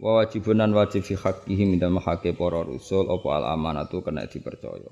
[0.00, 4.88] Wa wajibunan wajib fi haqqihim dalam haqqi para rusul apa al-amanatu kena dipercaya.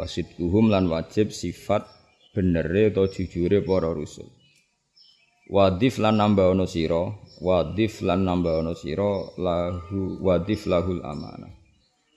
[0.00, 1.84] Wasidquhum lan wajib sifat
[2.32, 4.32] benere atau jujure para rusul.
[5.52, 7.12] Wadif lan nambah ono sira,
[7.44, 11.52] wadif lan nambah ono sira lahu wadif lahul amanah.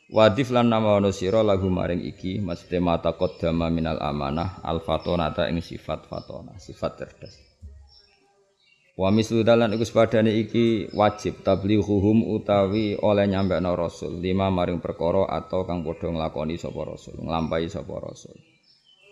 [0.05, 5.50] Wadif lan nama ono sira lahu maring iki maksudnya mata qaddama minal amanah al fatonata
[5.50, 7.34] ing sifat fatona, sifat cerdas.
[8.95, 15.27] Wa mislu dalan iku sepadane iki wajib tablighuhum utawi oleh nyampekno rasul lima maring perkara
[15.27, 18.40] atau kang padha nglakoni sapa rasul, nglampahi sapa rasul.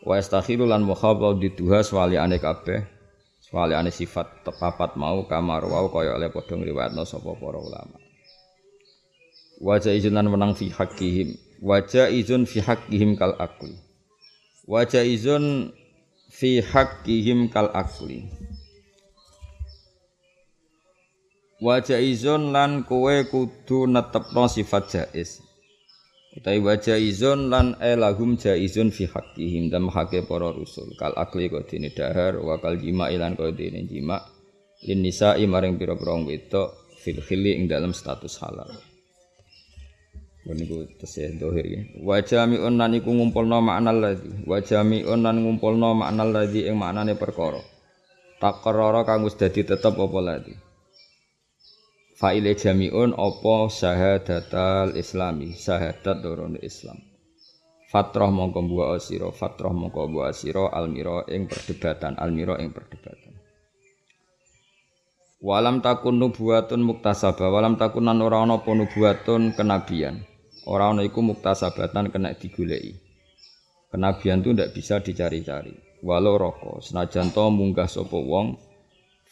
[0.07, 2.79] Wa istakhiru lan mukhabab diduha swaliane kabeh
[3.43, 7.99] swaliane sifat tepapat mau kamar wau kaya oleh padha ngriwayatno sapa para ulama.
[9.59, 11.59] Wajah izun lan menang fi haqqihim.
[11.59, 13.75] Wajah izun fi haqqihim kal akli.
[14.63, 15.75] Wajah izun
[16.31, 18.31] fi haqqihim kal akli.
[21.63, 25.39] Wajah izun lan kowe kudu netepno sifat jaiz.
[26.35, 30.91] Utai wajah izun lan elahum jaizun fi haqqihim dan haqqi para rusul.
[30.99, 34.19] Kal akli kau dini dahar wa kal jima ilan kau dini jima.
[34.83, 38.67] Lin nisa'i maring pira-pira wedok fil khili ing dalam status halal.
[40.43, 41.81] Niku tesih dohir ya.
[42.03, 44.43] Wa jami'un lan iku ngumpulna makna ladzi.
[44.43, 47.63] Wa jami'un lan ngumpulna makna ladzi ing maknane perkara.
[48.43, 50.72] Takarrara kang wis dadi tetep apa ladzi.
[52.23, 56.95] Fa'ile jami'un apa syahadatal islami, syahadat dorone Islam.
[57.91, 63.35] Fatrah mongko buah asira, fatrah mongko buah asira almira ing perdebatan, almira ing perdebatan.
[65.43, 70.23] Walam takun nubuatun muktasabah, walam takun nan ora ana nubuatun kenabian.
[70.63, 73.03] Ora ana iku muktasabatan kena digoleki.
[73.91, 75.75] Kenabian itu ndak bisa dicari-cari.
[75.99, 78.55] Walau roko, senajan to munggah sapa wong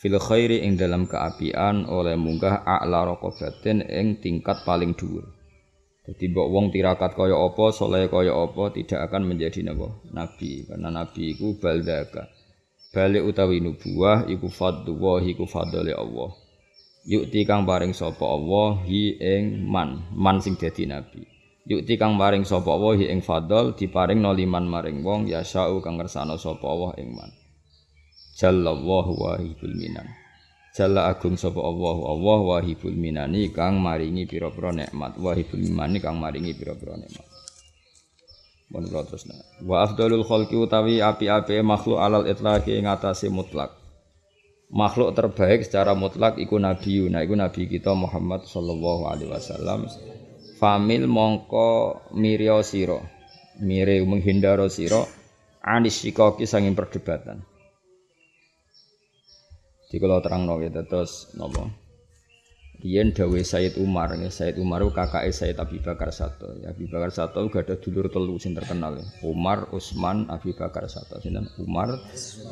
[0.01, 5.29] fil khairi ing dalam keapian oleh munggah a'la raqabatin ing tingkat paling dhuwur.
[6.01, 10.01] Jadi mbok wong tirakat kaya apa, saleh kaya apa tidak akan menjadi napa?
[10.09, 10.65] Nabi.
[10.65, 12.25] Karena nabi iku baldaka.
[12.89, 16.33] Balik utawi nubuah iku fadlu iku fadli Allah.
[17.05, 21.21] Yukti kang paring sapa Allah hi ing man, man sing dadi nabi.
[21.69, 26.01] Yukti kang paring sapa Allah hi ing fadl diparing noliman maring wong ya sya'u kang
[26.01, 27.40] ngersano sapa Allah ing man.
[28.41, 30.09] Jallallahu wahibul minan.
[30.73, 36.57] Jalla agung sapa Allah Allah wahibul minani kang maringi pira-pira nikmat wahibul minani kang maringi
[36.57, 37.27] pira-pira nikmat.
[38.73, 39.37] Mun kula terusna.
[39.61, 42.89] Wa afdalul khalqi utawi api-api makhluk alal itlaqi ing
[43.29, 43.77] mutlak.
[44.73, 49.85] Makhluk terbaik secara mutlak iku nabi nah iku nabi kita Muhammad sallallahu alaihi wasallam.
[50.57, 53.05] Famil mongko mirya sira.
[53.61, 55.05] Mire menghindaro sira
[55.61, 57.50] anis sikoki sanging perdebatan.
[59.91, 61.67] Di kalau terang no gitu terus nopo.
[62.81, 66.57] Rian dawe Said Umar, ya Said Umar kakak Said Abi Bakar Sato.
[66.65, 69.05] Ya, Abi Bakar Sato gak ada dulur telu sing terkenal ya.
[69.21, 71.21] Umar, Utsman, Abi Bakar Sato.
[71.21, 71.45] Sinten?
[71.61, 71.93] Umar,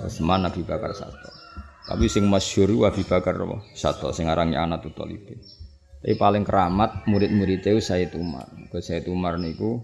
[0.06, 1.34] Utsman, Abi Bakar Sato.
[1.90, 3.42] Tapi sing masyhur Abi Bakar
[3.74, 4.86] Sato sing arange anak.
[4.94, 8.54] Tapi paling keramat murid-muridnya Said Umar.
[8.70, 9.82] Ke Said Umar niku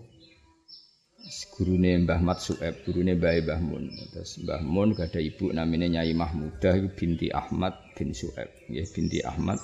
[1.54, 3.86] gurune Mbah Mat Sueb, gurune Mbah Mbah Mun.
[4.14, 8.50] Terus Mbah Mun ada ibu namanya Nyai Mahmudah binti Ahmad bin Sueb.
[8.70, 9.58] Nggih binti Ahmad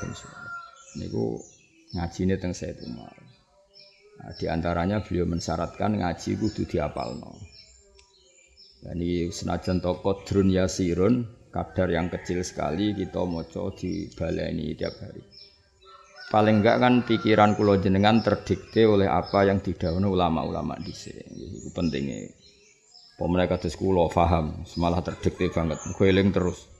[0.00, 0.48] bin Sueb.
[0.96, 1.36] Niku
[1.92, 3.12] ngajine teng Said Umar.
[4.18, 7.38] Nah, di antaranya beliau mensyaratkan ngaji kudu diapalno.
[8.82, 14.94] Dan ini senajan toko drun yasirun, kadar yang kecil sekali kita moco di baleni tiap
[15.02, 15.37] hari
[16.28, 21.16] paling enggak kan pikiran kulo jenengan terdikte oleh apa yang didhawuhi ulama-ulama dhisik.
[21.28, 22.28] Iku pentingnya.
[23.18, 26.70] Pemerintah kados kulo paham, semalah terdikte banget, eling terus.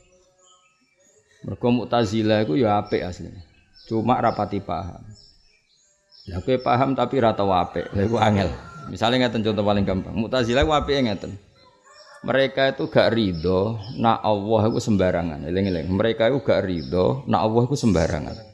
[1.42, 3.42] Mergo Mu'tazilah iku ya apik asline.
[3.86, 5.02] Cuma rapati paham.
[6.28, 7.94] Lah kowe paham tapi ra tau apik.
[7.94, 8.50] Lah iku angel.
[8.90, 10.14] Misalnya ngeten contoh paling gampang.
[10.18, 11.32] Mu'tazilah ku apike ngeten.
[12.26, 15.46] Mereka itu gak ridho nak Allah itu sembarangan.
[15.46, 15.86] Eling-eling.
[15.86, 18.47] Mereka itu gak ridho nak Allah itu sembarangan.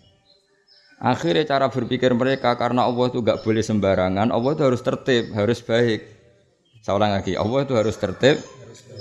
[1.03, 5.59] Akhirnya cara berpikir mereka karena Allah itu gak boleh sembarangan, Allah itu harus tertib, harus
[5.61, 6.01] baik.
[6.85, 8.37] Saya ulang lagi, Allah itu harus tertib,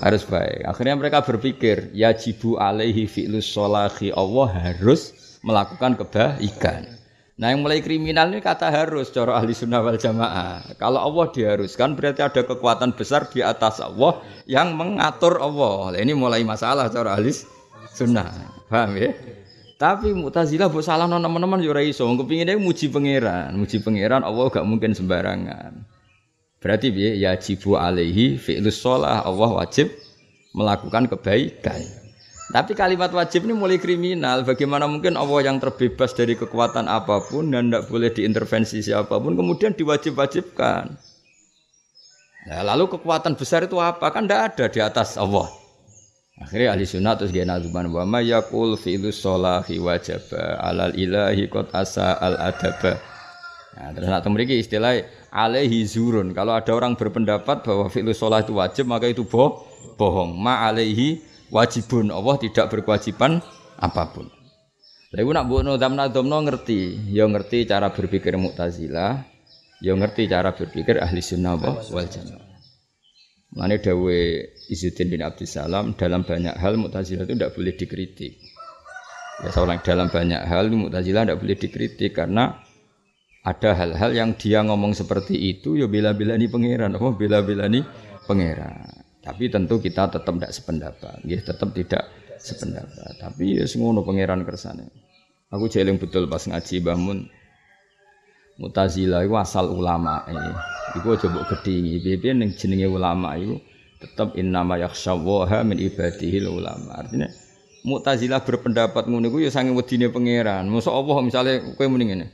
[0.01, 0.65] harus baik.
[0.65, 5.13] Akhirnya mereka berpikir, yajibu alaihi fi'lus sholahi, Allah harus
[5.43, 7.03] melakukan kebaikan.
[7.33, 10.77] Nah yang mulai kriminal ini kata harus cara ahli sunnah wal jamaah.
[10.77, 15.97] Kalau Allah diharuskan berarti ada kekuatan besar di atas Allah yang mengatur Allah.
[15.97, 17.33] Nah, ini mulai masalah cara ahli
[17.89, 18.29] sunnah.
[18.69, 19.11] Paham ya?
[19.77, 22.05] Tapi Mu'tazilah salah no teman-teman yo iso.
[22.05, 25.83] Kepinginnya muji pangeran, muji pangeran Allah gak mungkin sembarangan.
[26.63, 29.91] Berarti ya yajibu alaihi fi'lus sholah Allah wajib
[30.55, 31.83] melakukan kebaikan.
[32.53, 34.45] Tapi kalimat wajib ini mulai kriminal.
[34.45, 39.33] Bagaimana mungkin Allah yang terbebas dari kekuatan apa pun dan tidak boleh diintervensi siapa pun
[39.33, 40.95] kemudian diwajib-wajibkan.
[42.43, 44.11] Nah, lalu kekuatan besar itu apa?
[44.11, 45.62] Kan tidak ada di atas Allah.
[46.33, 51.69] Akhirnya ahli sunnah terus gena zuban wa ma yaqul fi'lu sholahi wajaba alal ilahi qad
[51.69, 52.97] asa al adaba.
[53.73, 56.33] Nah, terus nak memiliki istilah alaihi zurun.
[56.33, 59.65] Kalau ada orang berpendapat bahwa fi'lu sholah itu wajib maka itu boh,
[59.97, 60.33] bohong.
[60.33, 61.21] Ma alaihi
[61.53, 62.09] wajibun.
[62.09, 63.41] Allah tidak berkewajiban
[63.77, 64.29] apa pun.
[65.13, 69.21] Lalu nak bu nodam nadomno ngerti, ya ngerti cara berpikir Mu'tazilah,
[69.77, 72.42] ya ngerti cara berpikir ahli sunnah wal jamaah.
[73.53, 74.19] Mana dawe
[74.73, 78.33] Izzuddin bin Abdussalam dalam banyak hal Mu'tazilah itu tidak boleh dikritik.
[79.45, 82.57] Ya seorang dalam banyak hal Mu'tazilah tidak boleh dikritik karena
[83.43, 87.85] ada hal-hal yang dia ngomong seperti itu ya bela-bela ini pangeran, apa bela-bela ini
[88.25, 88.89] pangeran.
[89.21, 92.03] Tapi tentu kita tetap tidak sependapat, ya tetap tidak
[92.41, 93.21] sependapat.
[93.21, 94.89] Tapi ya semua pangeran kersane.
[95.53, 97.29] Aku jeling betul pas ngaji bangun
[98.61, 100.21] Mutazila itu asal ulama.
[100.93, 101.97] Iku aja mbok gedhingi.
[101.99, 103.57] Piye ning jenenge ulama itu
[103.97, 107.01] tetap innama yakhsyawaha min ibadihi ulama.
[107.01, 107.29] Artinya
[107.83, 110.71] Mu'tazilah berpendapat ngono iku ya sange wedine pangeran.
[110.71, 112.27] Mosok Allah misalnya kowe muni ngene.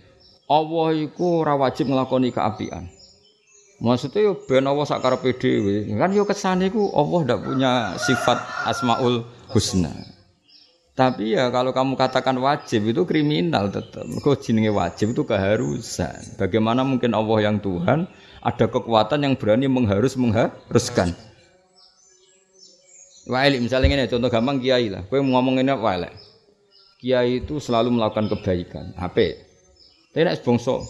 [0.45, 2.85] Allah iku ora wajib nglakoni keapian.
[3.81, 5.89] Maksudnya yo ben Allah sak karepe dhewe.
[5.97, 8.37] Kan yo kesane iku Allah ndak punya sifat
[8.69, 9.89] Asmaul Husna.
[10.99, 14.03] Tapi ya kalau kamu katakan wajib itu kriminal tetap.
[14.03, 16.35] Mergo jenenge wajib itu keharusan.
[16.35, 18.03] Bagaimana mungkin Allah yang Tuhan
[18.43, 21.15] ada kekuatan yang berani mengharus mengharuskan.
[23.31, 25.07] Waili misalnya ini contoh gampang kiai lah.
[25.07, 26.11] Kowe ngomong ini apa
[26.99, 28.91] Kiai itu selalu melakukan kebaikan.
[28.99, 29.39] Apa?
[30.11, 30.83] Tapi nek bangsa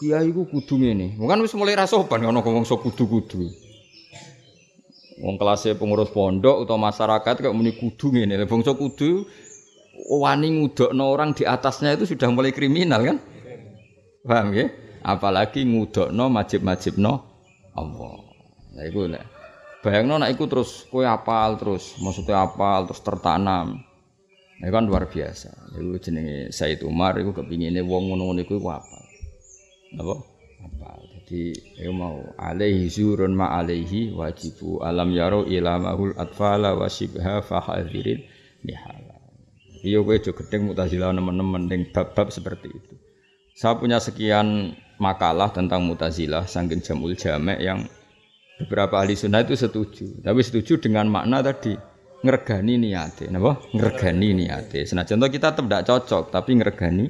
[0.00, 1.20] kiai ku kudu ngene.
[1.20, 3.52] Bukan wis mulai rasoban ono bangsa kudu-kudu.
[5.22, 8.48] Wong kelasnya pengurus pondok atau masyarakat kayak muni kudu ngene.
[8.48, 9.28] Bangsa kudu
[9.96, 13.18] wani ngudokno orang di atasnya itu sudah mulai kriminal kan?
[14.22, 14.66] Paham ya?
[15.02, 17.12] Apalagi ngudokno majib-majibno
[17.74, 18.14] Allah.
[18.72, 19.24] Nah iku nek
[19.82, 23.82] bayangno nek iku terus kowe apal terus, maksudnya apal terus tertanam.
[24.62, 25.74] Ini kan luar biasa.
[25.74, 29.02] Itu jenenge Said Umar itu kepinginnya wong ngono-ngono iku apal.
[29.98, 30.22] Napa?
[30.62, 30.98] Apal.
[31.18, 31.50] Jadi
[31.82, 38.22] ya mau alaihi zurun ma alaihi wajibu alam yaro ilamahul atfala wa shibha fahadirin
[38.62, 39.01] nihal.
[39.82, 42.94] Iya gue juga gedeng mutazila teman-teman dengan bab-bab seperti itu.
[43.58, 47.90] Saya punya sekian makalah tentang mutazilah sangkin jamul jamek yang
[48.62, 50.22] beberapa ahli sunnah itu setuju.
[50.22, 51.74] Tapi setuju dengan makna tadi
[52.22, 53.58] ngergani niate, napa?
[53.74, 54.86] Ngergani niate.
[54.86, 57.06] Senajan contoh kita tetap tidak cocok, tapi ngergani.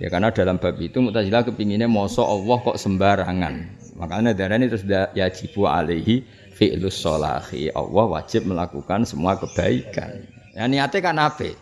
[0.00, 3.54] Ya karena dalam bab itu mutazilah kepinginnya moso Allah kok sembarangan.
[4.00, 6.24] Makanya darah ini terus yajibu alaihi
[6.56, 7.68] fi'lus solahi.
[7.76, 10.24] Allah wajib melakukan semua kebaikan.
[10.56, 11.52] Ya niatnya kan apa?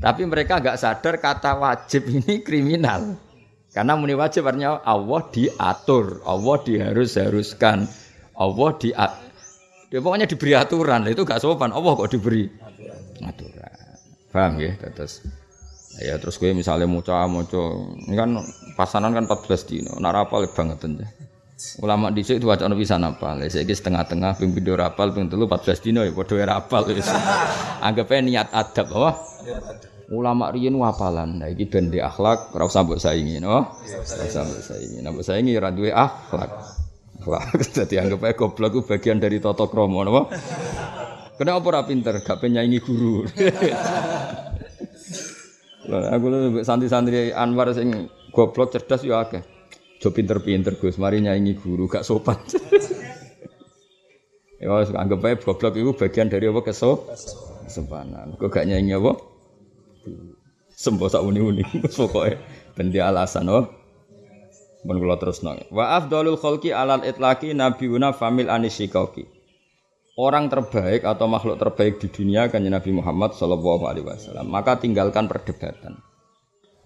[0.00, 3.20] Tapi mereka agak sadar kata wajib ini kriminal.
[3.70, 7.86] Karena muni wajib artinya Allah diatur, Allah diharus-haruskan,
[8.34, 8.90] Allah di
[9.90, 11.74] dia pokoknya diberi aturan, itu gak sopan.
[11.74, 12.46] Allah kok diberi
[13.22, 13.74] aturan.
[14.30, 14.72] Paham ya?
[14.78, 15.22] Terus
[16.00, 17.60] ya terus gue misalnya muca muca
[18.08, 18.40] ini kan
[18.78, 21.06] pasanan kan 14 dino, narapal banget aja.
[21.84, 23.36] Ulama dhisik itu wacana bisa napa?
[23.36, 27.04] Lah saiki setengah-tengah ping pindho rapal ping telu 14 dino ya padha rapal wis.
[27.86, 29.10] Anggape niat adab apa?
[30.10, 31.38] Ulama riyen wapalan.
[31.38, 33.78] Nah iki ben di akhlak ora usah mbok saingi, no?
[33.78, 34.98] Ora usah mbok saingi.
[35.06, 36.50] Nah mbok saingi ora duwe akhlak.
[37.22, 40.34] Akhlak dadi anggap ae goblok ku bagian dari tata krama, napa?
[41.38, 42.18] Kenapa ora pinter?
[42.26, 43.22] Gak penyaingi guru.
[45.90, 49.46] Lah aku lho santri-santri Anwar sing goblok cerdas ya akeh.
[50.02, 52.34] Jo pinter-pinter Gus, mari nyaingi guru gak sopan.
[54.60, 57.06] ya anggap ae goblok itu bagian dari apa keso?
[57.62, 58.34] Kesopanan.
[58.34, 59.29] Kok gak nyaingi apa?
[60.80, 61.60] Sembo sak uni-uni
[61.92, 62.40] pokoke
[62.72, 63.68] ben alasan oh.
[64.80, 65.52] Mun kula terusno.
[65.68, 69.28] Wa afdalul khalqi alal itlaqi nabiuna famil anisikauki.
[70.16, 74.48] Orang terbaik atau makhluk terbaik di dunia kan Nabi Muhammad Shallallahu Alaihi Wasallam.
[74.48, 76.00] Maka tinggalkan perdebatan.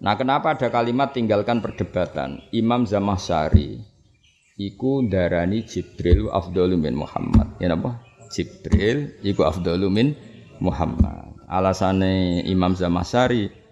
[0.03, 2.43] Nah, kenapa ada kalimat tinggalkan perdebatan?
[2.51, 3.79] Imam Zamahsyari
[4.59, 7.55] iku darani Jibril afdalu min Muhammad.
[7.63, 8.03] Ya napa?
[8.27, 10.07] Jibril iku afdalu min
[10.59, 11.31] Muhammad.
[11.47, 13.64] Alasane Imam Zamahsyari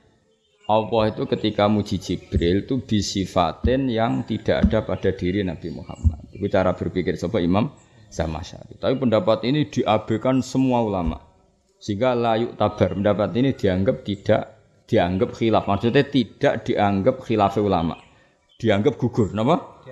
[0.74, 6.26] Allah itu ketika muji Jibril itu bisifatin yang tidak ada pada diri Nabi Muhammad.
[6.34, 7.70] Itu cara berpikir sebab Imam
[8.10, 8.82] Zamasyari.
[8.82, 11.22] Tapi pendapat ini diabaikan semua ulama.
[11.78, 14.42] Sehingga layu tabar pendapat ini dianggap tidak
[14.90, 15.64] dianggap khilaf.
[15.70, 17.98] Maksudnya tidak dianggap khilaf ulama.
[18.58, 19.84] Dianggap gugur, napa?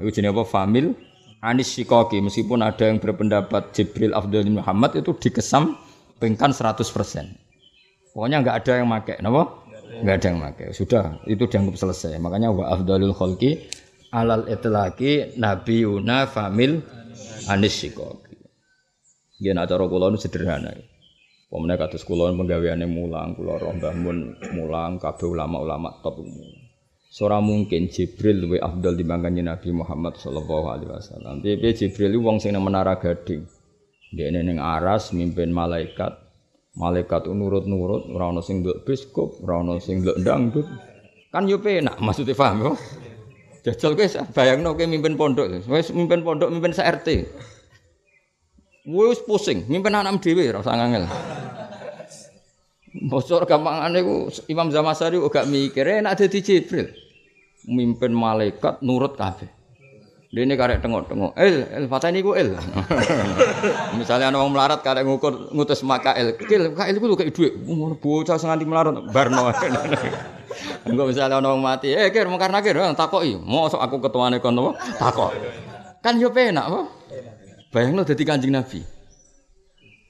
[0.00, 0.44] Itu jenis apa?
[0.48, 0.96] Famil
[1.44, 2.18] Anis Shikoki.
[2.24, 6.74] Meskipun ada yang berpendapat Jibril Abdul Muhammad itu dikesampingkan 100%.
[8.16, 9.67] Pokoknya nggak ada yang pakai, napa?
[10.04, 10.66] Nggak ada yang pakai.
[10.76, 12.20] Sudah, itu dianggap selesai.
[12.20, 13.68] Makanya wa afdalul khalqi
[14.12, 16.80] alal itlaqi nabiyuna famil
[17.48, 18.36] anis sikoki.
[19.38, 20.72] Nggih nak cara kula sederhana.
[21.48, 26.20] Pemene kados kula penggaweane mulang, kula roh Mbah Mun mulang, kabeh ulama-ulama top
[27.08, 31.40] Seorang mungkin Jibril lebih afdal dibandingkan Nabi Muhammad Sallallahu Alaihi Wasallam.
[31.40, 33.48] Tapi Jibril itu wong sing menara gading.
[34.12, 36.27] Dia neng aras mimpin malaikat
[36.78, 40.62] Malaikat nurut-nurut, ora ana sing nduk biskop, ora ana sing nduk dangdut.
[41.34, 42.72] Kan yo penak, maksudnya paham yo.
[43.66, 47.08] Jajal kowe bayangno kowe mimpin pondok, wis mimpin pondok, mimpin RT.
[48.86, 51.04] Wis pusing, mimpin anak dhewe ora usah ngangel.
[53.10, 56.94] Bocor gampangane ku Imam Zamasari gak mikir enak dadi Jibril.
[57.66, 59.57] Mimpin malaikat nurut kabeh.
[60.28, 61.32] Dene karek tengok-tengok.
[61.40, 62.52] El, el fatani ku el.
[63.98, 66.36] Misalnya ana wong melarat karek ngukur ngutus makael.
[66.36, 67.56] Kil, kael ku kayak dhuwit.
[67.64, 69.48] Ngono bocah sing nganti melarat barno.
[70.88, 73.40] Engko misalnya ana wong mati, eh kir mungkar nakir takoki.
[73.40, 74.76] Mosok aku ketuane kon apa?
[75.00, 75.32] Takok.
[76.04, 76.80] Kan yo penak apa?
[77.72, 78.80] Bayangno dadi Kanjeng Nabi.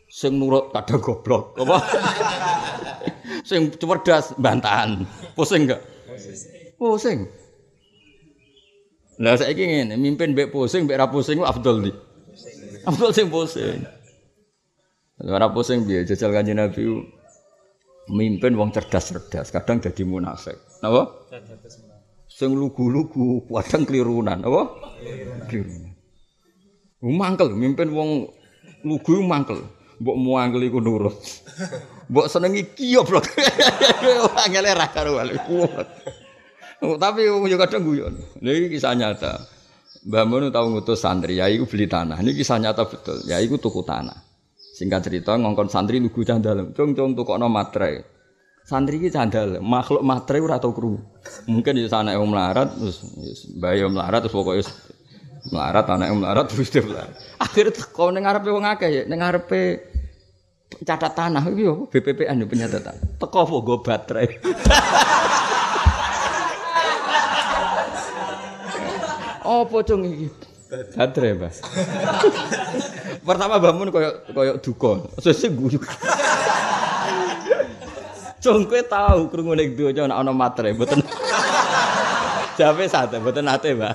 [0.08, 1.78] Sing nurut kadang goblok, apa?
[3.48, 5.06] Sing cerdas bantahan.
[5.38, 5.82] Pusing enggak?
[6.74, 7.28] Pusing.
[9.18, 11.92] Lah saiki ngene, mimpin mbek pusing mbek ra pusing di.
[12.86, 13.82] Afdol sing pusing.
[15.18, 16.86] Ora pusing piye jajal kanjeng Nabi
[18.08, 20.56] mimpin wong cerdas-cerdas, kadang jadi munafik.
[20.80, 21.28] Napa?
[22.30, 24.62] Sing lugu-lugu, kadang kelirunan, apa?
[25.50, 25.92] Kelirunan.
[27.02, 28.30] Mangkel mimpin wong
[28.86, 29.66] lugu mangkel.
[29.98, 31.18] Mbok muangkel iku nurut.
[32.06, 33.26] Mbok senengi kiyo blok.
[34.46, 35.86] Angel ra karo kuat.
[36.78, 38.14] Tapi yo kadang guyon.
[38.38, 39.34] Ini kisah nyata.
[40.06, 42.22] Mbah Mun tahu ngutus santri, ya iku beli tanah.
[42.22, 43.18] Ini kisah nyata betul.
[43.26, 44.14] Ya iku tuku tanah.
[44.78, 46.70] Singkat cerita ngongkon santri lugu candal.
[46.70, 48.06] Cung cung tukokno matre.
[48.62, 51.00] Santri iki candal, makhluk matre ora tau krungu.
[51.48, 53.00] Mungkin di sana yang melarat terus
[53.56, 54.68] bayi melarat terus pokoknya
[55.48, 57.16] melarat anak yang melarat terus dia melarat.
[57.40, 59.18] Akhirnya kau ning ngarepe wong akeh ya, ning
[60.84, 63.16] catat tanah yo BPPN yo penyatatan.
[63.16, 64.36] Teko go baterai.
[69.48, 70.28] Apa cung iki?
[70.68, 71.64] Badre, Mas.
[73.26, 75.08] Pertama bangun koyo koyo duka.
[75.24, 75.80] Sesuk guyu.
[78.38, 81.02] Cung kowe tau krungu ning donya ana ana matre, mboten.
[82.58, 83.94] Jawe sate, mboten nate, Mbak.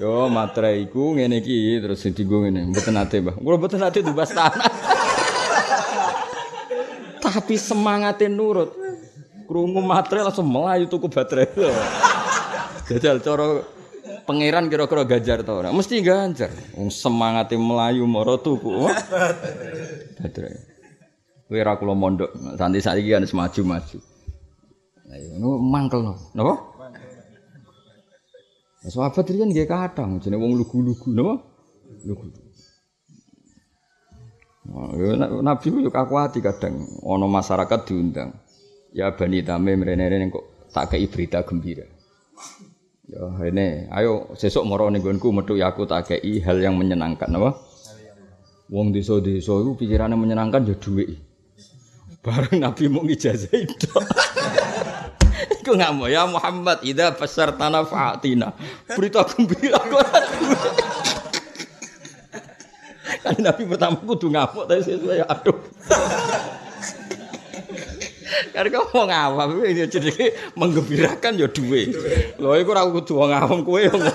[0.00, 3.36] Yo matre iku ngene iki terus dienggo ngene, mboten nate, Mbak.
[3.44, 4.72] Kula mboten nate dubas tanah.
[7.20, 8.72] Tapi semangatnya nurut.
[9.46, 11.46] Krungu matre langsung melayu tuku baterai.
[12.86, 13.66] Jajal cara
[14.22, 15.74] pangeran kira-kira ganjar ta ora?
[15.74, 16.54] Mesti ganjar.
[16.78, 18.86] Wong semangate melayu mara tuku.
[20.22, 20.50] Badre.
[21.46, 23.98] Kowe ora mondok, santi saiki kan maju-maju.
[25.06, 26.00] Lah ngono mangkel.
[26.34, 26.54] Napa?
[28.86, 31.42] Sahabat riyen nggih kadang jenenge wong lugu-lugu napa?
[32.06, 32.30] Lugu.
[35.42, 38.30] Nabi ku yo kakuati kadang ana masyarakat diundang.
[38.94, 41.86] Ya Bani Tamim rene-rene kok tak kei berita gembira.
[43.16, 47.32] Ya ini, ayo sesuk moro ning nggonku metu ya aku tak kei hal yang menyenangkan
[47.32, 47.56] apa?
[48.68, 51.16] Wong desa-desa iku pikirane menyenangkan ya dhuwit.
[52.20, 53.88] Bareng Nabi mau ngijazah itu.
[55.64, 57.16] Iku ngamuk ya Muhammad idza
[57.56, 58.52] tanah fa'atina.
[58.92, 60.04] Berita gembira kok
[63.24, 65.56] Kan Nabi pertama kudu ngamuk tapi sesuai aduh.
[68.56, 71.92] Karena kau mau ngawam, ini jadi menggembirakan ya duwe.
[72.40, 74.08] Lho iku ora kudu wong awam kowe ngono.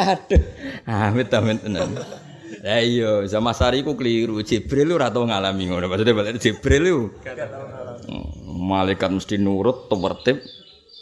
[0.00, 0.42] Aduh,
[0.88, 1.92] amit amit tenan.
[2.64, 4.40] Lah iya, sama sari ku keliru.
[4.40, 5.84] Jibril ora tau ngalami ngono.
[5.92, 7.12] Maksudnya balik Jibril lu.
[7.20, 8.32] Hmm,
[8.72, 10.40] malaikat mesti nurut, tertib,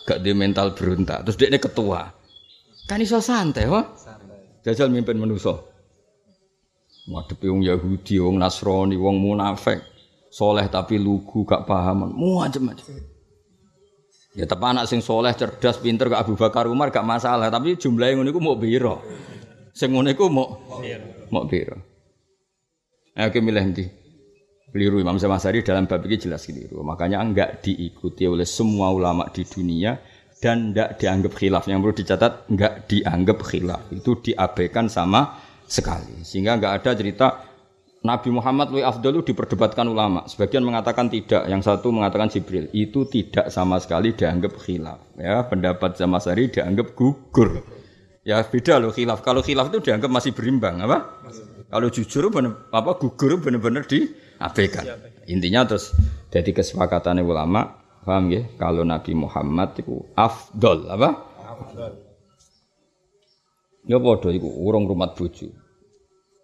[0.02, 1.30] gak di mental berontak.
[1.30, 2.10] Terus dia ini ketua.
[2.90, 3.86] Kan iso santai, wah.
[4.66, 5.62] Jajal mimpin manusa.
[7.06, 9.93] Wadepi wong Yahudi, wong Nasrani, wong munafik
[10.34, 12.90] soleh tapi lugu gak paham macam-macam
[14.34, 18.18] ya tapi anak sing soleh cerdas pinter gak Abu Bakar Umar gak masalah tapi jumlahnya
[18.18, 18.98] ngono iku mau biro
[19.70, 20.58] sing ngono iku mau
[21.30, 21.94] mau biro
[23.14, 23.86] Ayo ke milih ndi
[24.74, 26.82] Keliru Imam Samasari dalam bab ini jelas keliru.
[26.82, 29.94] Makanya enggak diikuti oleh semua ulama di dunia
[30.42, 31.70] dan enggak dianggap khilaf.
[31.70, 33.82] Yang perlu dicatat enggak dianggap khilaf.
[33.94, 36.26] Itu diabaikan sama sekali.
[36.26, 37.26] Sehingga enggak ada cerita
[38.04, 40.28] Nabi Muhammad lebih afdal diperdebatkan ulama.
[40.28, 42.68] Sebagian mengatakan tidak, yang satu mengatakan Jibril.
[42.76, 45.00] Itu tidak sama sekali dianggap khilaf.
[45.16, 47.64] Ya, pendapat Samasari dianggap gugur.
[48.20, 49.24] Ya beda loh khilaf.
[49.24, 51.24] Kalau khilaf itu dianggap masih berimbang, apa?
[51.72, 54.04] Kalau jujur bener, apa gugur benar-benar di
[54.36, 54.84] abaikan.
[55.24, 55.96] Intinya terus
[56.28, 58.44] jadi kesepakatan ulama, paham ya?
[58.60, 61.24] Kalau Nabi Muhammad itu afdol apa?
[61.40, 61.92] Afdol.
[63.88, 65.63] Ya padha iku urung rumah bojo.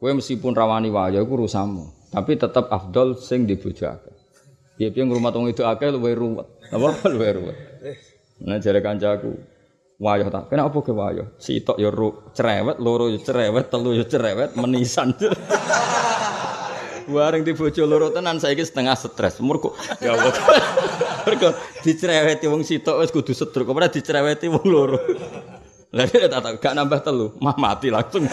[0.01, 4.17] Kowe meskipun rawani wae iku urusanmu, tapi tetap afdol sing di bojo akeh.
[4.81, 6.49] Piye-piye ngrumat wong itu akeh luwih ruwet.
[6.73, 7.57] Apa luwih ruwet.
[8.41, 9.37] Nah jare kancaku,
[10.01, 10.49] wayah tak.
[10.49, 11.29] Kenapa ke wayah?
[11.37, 11.93] Sitok ya
[12.33, 15.13] cerewet, loro ya cerewet, telu ya cerewet, menisan.
[17.13, 19.37] Bareng di bojo loro tenan saiki setengah stres.
[19.45, 20.33] Mergo ya Allah.
[21.29, 21.53] Mergo
[21.85, 24.97] dicereweti wong sitok wis kudu sedruk, ora dicereweti wong loro.
[25.93, 28.25] Lah dia tak gak nambah telu, mah mati langsung.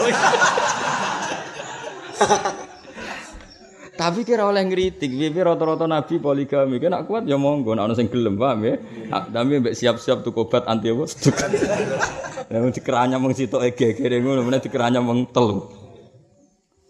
[3.98, 8.38] Tapi kira oleh ngeritik, piye rata-rata nabi poligami, kan kuat ya monggo, ana sing gelem
[8.38, 8.78] paham ya.
[9.10, 11.02] Tapi mbek siap-siap tuku obat anti apa?
[12.46, 15.66] Lah mung dikeranya mung sitok gegere ngono, meneh dikeranya mung telu.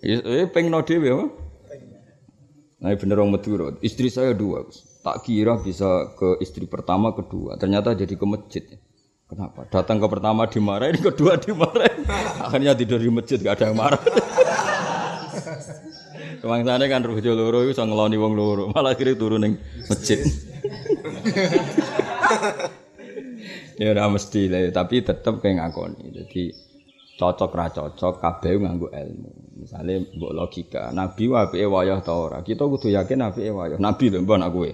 [0.04, 1.24] Eh pengno apa?
[2.78, 3.72] Nah bener orang Madura.
[3.80, 4.68] Istri saya dua.
[5.00, 7.56] Tak kira bisa ke istri pertama, kedua.
[7.56, 8.68] Ternyata jadi ke masjid.
[9.26, 9.64] Kenapa?
[9.72, 12.04] Datang ke pertama dimarahin, kedua dimarahin.
[12.38, 14.02] Akhirnya tidur di masjid, gak ada yang marah.
[16.38, 19.58] Kemang sana kan rujuk loro itu ngeloni wong loro, malah kiri turun neng
[19.90, 20.22] masjid.
[23.78, 26.14] ya udah mesti lah, tapi tetap kayak ngakoni.
[26.14, 26.42] Jadi
[27.18, 29.30] cocok ra cocok kabeh nganggo ilmu.
[29.58, 32.38] Misale mbok logika, nabi apike wayah ta ora?
[32.46, 33.78] Kita kudu yakin apike wayah.
[33.82, 34.70] Nabi lho mbok nak kowe.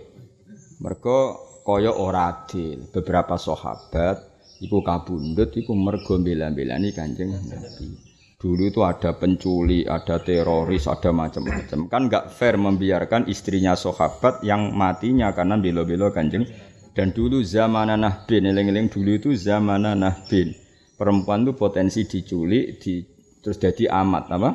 [0.85, 1.18] Mergo
[1.64, 2.92] kaya ora adil.
[2.92, 4.20] Beberapa sahabat
[4.61, 8.04] iku kabundut iku mergo bela-belani Kanjeng Nabi.
[8.44, 11.88] Dulu itu ada penculi, ada teroris, ada macam-macam.
[11.88, 16.44] Kan nggak fair membiarkan istrinya sahabat yang matinya karena belo-belo Kanjeng.
[16.92, 20.52] Dan dulu zaman Nahbin, eling-eling dulu itu zaman Nahbin
[20.94, 23.02] perempuan itu potensi diculik, di,
[23.42, 24.50] terus jadi amat apa?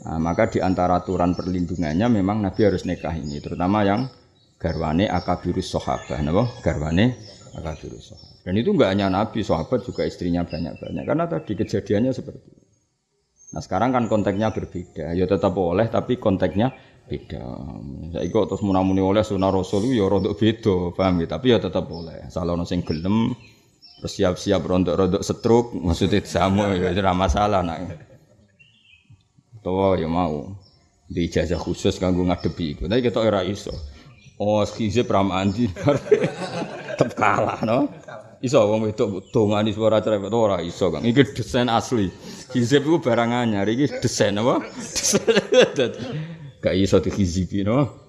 [0.00, 4.08] Nah, maka di antara aturan perlindungannya memang Nabi harus nikah ini, terutama yang
[4.56, 6.48] garwane akabirus sahabat, napa?
[6.64, 7.20] Garwane
[7.52, 8.40] akabirus sahabat.
[8.40, 11.04] Dan itu enggak hanya Nabi, sahabat juga istrinya banyak-banyak.
[11.04, 12.59] Karena tadi kejadiannya seperti itu.
[13.50, 15.14] Nah sekarang kan konteksnya berbeda.
[15.14, 16.70] Ya tetap boleh tapi konteksnya
[17.10, 17.42] beda.
[18.14, 21.26] Saya ikut terus munamuni oleh sunnah Rasul ya rodok beda, paham ya?
[21.26, 22.30] Tapi ya tetap boleh.
[22.30, 23.34] Salah sing gelem
[24.06, 28.00] siap-siap rontok-rontok setruk maksudnya sama ya tidak masalah nak
[29.60, 30.56] Tawa ya mau
[31.04, 33.74] di ijazah khusus kanggo ngadepi iku tapi kita ora iso
[34.40, 35.68] oh skize pramandi
[36.96, 37.92] tetep kalah no
[38.40, 42.08] iso wong wedok dongani suara cerewet ora iso Kang iki desain asli
[42.56, 44.64] hizib iku barang anyar iki desain apa
[46.64, 48.00] gak iso dihizibi no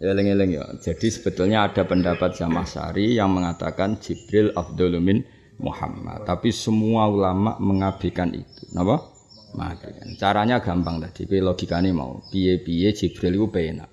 [0.00, 0.64] eling-eling ya.
[0.80, 5.20] Jadi sebetulnya ada pendapat Zamasari yang mengatakan Jibril Abdulumin
[5.60, 6.24] Muhammad.
[6.24, 8.64] Tapi semua ulama mengabaikan itu.
[8.72, 9.12] Napa?
[9.52, 10.16] Mengabaikan.
[10.16, 11.28] Caranya gampang tadi.
[11.28, 12.24] logikanya mau.
[12.32, 13.92] Piye-piye Jibril itu penak.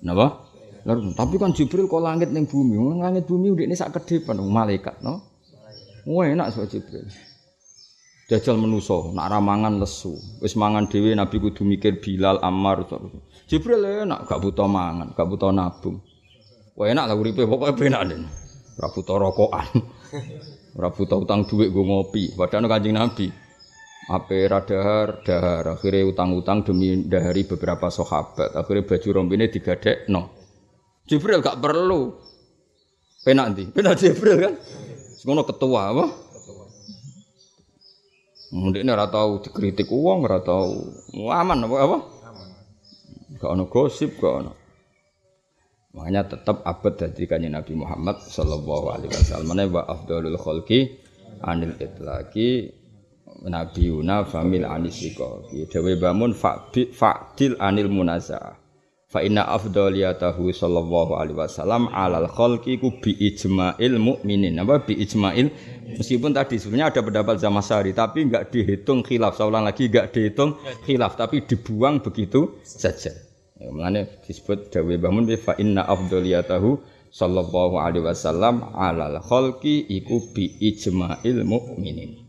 [0.00, 0.49] Napa?
[0.88, 2.76] Lalu, tapi kan Jibril kok langit ning bumi.
[3.00, 5.20] Langit bumi udah ini sak ke depan malaikat, no?
[6.08, 7.04] Wah enak so Jibril.
[8.30, 10.14] Jajal menuso, nak ramangan lesu.
[10.38, 12.86] Wis mangan dhewe Nabi kudu mikir Bilal, Ammar.
[13.50, 15.98] Jibril enak, gak butuh mangan, gak butuh nabung.
[16.78, 18.24] Wah enak lah uripe pokoke penak den.
[18.78, 19.68] Ora butuh rokokan.
[20.78, 22.32] Ora butuh utang duit gue ngopi.
[22.38, 23.28] Padahal Kanjeng Nabi
[24.10, 30.39] ape radahar dahar akhirnya utang-utang demi dahari beberapa sahabat akhirnya baju rombine digadek no
[31.10, 32.14] Jibril gak perlu
[33.26, 34.54] penak nanti penak Jibril kan
[35.18, 36.06] semono ketua apa
[38.50, 40.90] Mungkin ini tahu dikritik uang, ora tahu
[41.22, 41.98] aman apa apa?
[43.38, 44.52] Gak ono gosip, gak ono.
[45.94, 49.46] Makanya tetap abad dari kanjeng Nabi Muhammad Sallallahu Alaihi Wasallam.
[49.54, 50.98] Mana wa afdalul khalqi
[51.46, 52.74] anil itlaqi
[53.46, 55.46] Nabi Yuna famil anisiko.
[55.50, 58.59] Dewi bangun fa'dil anil munaza'ah.
[59.10, 64.54] Fa inna afdaliyatahu sallallahu alaihi wasallam alal khalqi ku bi ijma'il mukminin.
[64.62, 65.50] Apa bi ijma'il
[65.98, 69.34] meskipun tadi sebenarnya ada pendapat Zamasari tapi enggak dihitung khilaf.
[69.34, 73.10] Saya ulang lagi enggak dihitung khilaf tapi dibuang begitu saja.
[73.58, 76.78] Ya, Mengenai disebut Dawe Bamun fa inna afdoliyatahu
[77.10, 82.19] sallallahu alaihi wasallam alal khalqi iku bi ijma'il mukminin.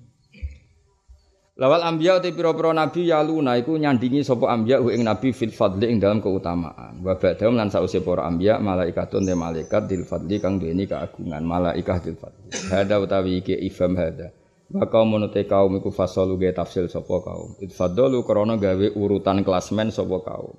[1.61, 6.01] Lawal ambiya uti pira-pira nabi yaluna iku nyandingi sapa ambiya ing nabi fil fadli ing
[6.01, 7.05] dalam keutamaan.
[7.05, 12.01] Wa ba'dahum lan sause para ambiya malaikatun te malaikat dil fadli kang duweni keagungan malaikah
[12.01, 12.49] dil fadli.
[12.65, 14.33] Hada utawi iki ifam hada.
[14.73, 17.53] Wa kaum te kaum iku fasalu ge tafsil sapa kaum.
[17.61, 20.57] Itfadalu krana gawe urutan klasmen sapa kaum.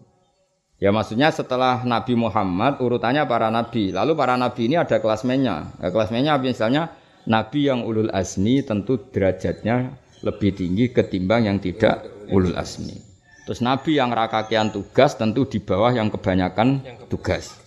[0.78, 3.90] Ya maksudnya setelah Nabi Muhammad urutannya para nabi.
[3.90, 5.82] Lalu para nabi ini ada klasmennya.
[5.82, 6.94] Klasmennya misalnya
[7.26, 12.94] nabi yang ulul azmi tentu derajatnya lebih tinggi ketimbang yang tidak ulul asmi.
[13.42, 16.78] Terus Nabi yang rakakian tugas tentu di bawah yang kebanyakan
[17.10, 17.58] tugas.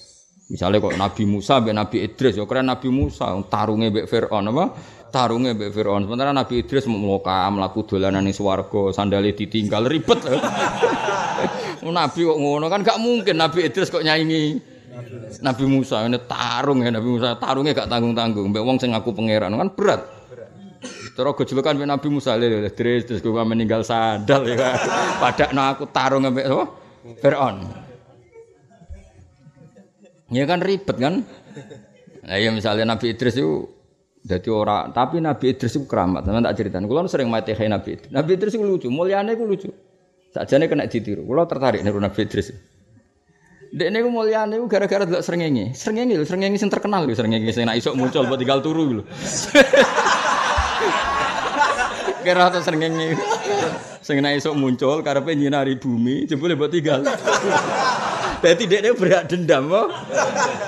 [0.47, 4.65] Misalnya kok Nabi Musa, be Nabi Idris, ya keren Nabi Musa, tarungnya be Fir'aun apa?
[5.09, 6.05] Tarungnya be Fir'aun.
[6.05, 10.21] Sementara Nabi Idris mau muka melaku dolanan swarga, sandali ditinggal ribet.
[11.85, 14.57] Nabi kok ngono kan gak mungkin Nabi Idris kok nyanyi
[15.43, 19.11] Nabi Musa ini tarung ya Nabi Musa tarungnya gak tanggung tanggung mbak wong sing ngaku
[19.13, 20.01] pangeran kan berat
[21.15, 24.55] Cara gejolokan Nabi Musa lho terus terus gua meninggal sadar ya.
[24.59, 24.75] Kan.
[25.23, 26.65] Padakno aku tarung ambek apa?
[27.23, 27.55] Firaun.
[30.27, 31.23] Ya kan ribet kan?
[32.25, 33.71] Nah ya misalnya Nabi Idris itu
[34.25, 36.27] jadi orang, tapi Nabi Idris itu keramat.
[36.27, 36.83] Sama tak cerita.
[36.83, 38.11] Kulo sering mati kayak Nabi Idris.
[38.11, 39.69] Nabi Idris itu lucu, mulianya itu lucu.
[40.35, 41.23] Sajane kena ditiru.
[41.23, 42.51] Kulo tertarik niru Nabi Idris.
[43.71, 45.71] Dek niku mulyane gara-gara delok srengenge.
[45.77, 49.03] Srengenge lho, srengenge sing terkenal lho, srengenge sing nek isuk muncul buat tinggal turu lho.
[52.25, 53.13] Kira atau srengenge.
[54.01, 57.01] Sing nek esuk muncul karepe nyinari bumi, jebule mbok tinggal.
[58.41, 59.81] Dadi dekne berak dendam apa?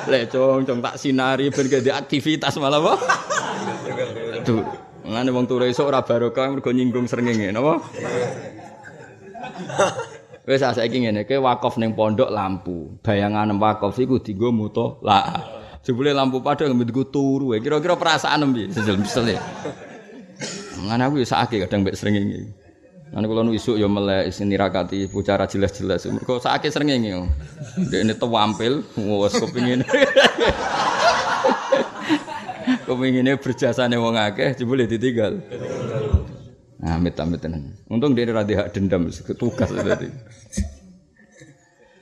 [0.10, 2.94] Lek cong cong tak sinari ben aktivitas malah apa?
[4.46, 4.66] Tuh.
[5.08, 7.80] Ngene wong turu esuk ora barokah mergo nyinggung srengenge, napa?
[10.48, 12.98] Wis saiki ngene, ke wakaf ning pondok lampu.
[13.06, 15.58] Bayangan wakaf iku dienggo muto lah.
[15.86, 17.56] Jebule lampu padang nggo turu.
[17.62, 18.68] Kira-kira perasaan piye?
[18.74, 19.40] Sesel-sesel.
[20.78, 22.54] Ngene aku ya sakake kadang mbek srengenge.
[23.08, 26.06] Nanti kalau isuk ya melek sing nirakati bicara jelas-jelas.
[26.12, 27.28] Mergo sakake srengenge.
[27.90, 29.82] Dekne tewampil wes kepengin.
[32.88, 35.44] Kepengine berjasane wong akeh jebule ditinggal.
[36.80, 37.76] Nah, amit-amit tenan.
[37.92, 40.08] Untung dia ora hak dendam tugas tadi.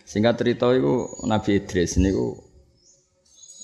[0.05, 2.44] Singkat cerita itu Nabi Idris niku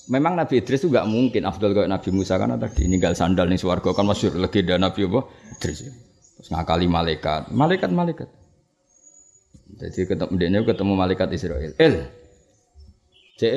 [0.09, 3.61] Memang Nabi Idris itu gak mungkin Abdul kayak Nabi Musa karena tadi ninggal sandal nih
[3.61, 5.21] swarga kan masyur legenda Nabi apa
[5.59, 5.85] Idris.
[6.41, 8.29] Terus ngakali malaikat, malaikat malaikat.
[9.77, 11.71] Jadi ketemu dia ketemu malaikat Israel.
[11.77, 12.09] El,
[13.37, 13.53] cek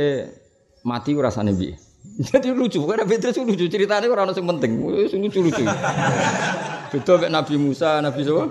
[0.85, 1.72] mati rasanya bi.
[2.28, 4.72] Jadi lucu, karena Nabi Idris lucu ceritanya orang yang penting,
[5.16, 5.64] lucu lucu.
[6.92, 8.44] Beda kayak Nabi Musa, Nabi siapa?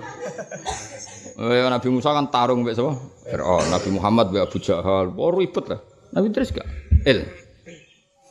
[1.34, 2.94] Eh, Nabi Musa kan tarung mbek sapa?
[3.24, 5.10] Fir'aun, Nabi Muhammad mbek Abu Jahal.
[5.16, 5.80] Oh ribet lah.
[6.12, 6.66] Nabi Idris gak?
[7.08, 7.43] El.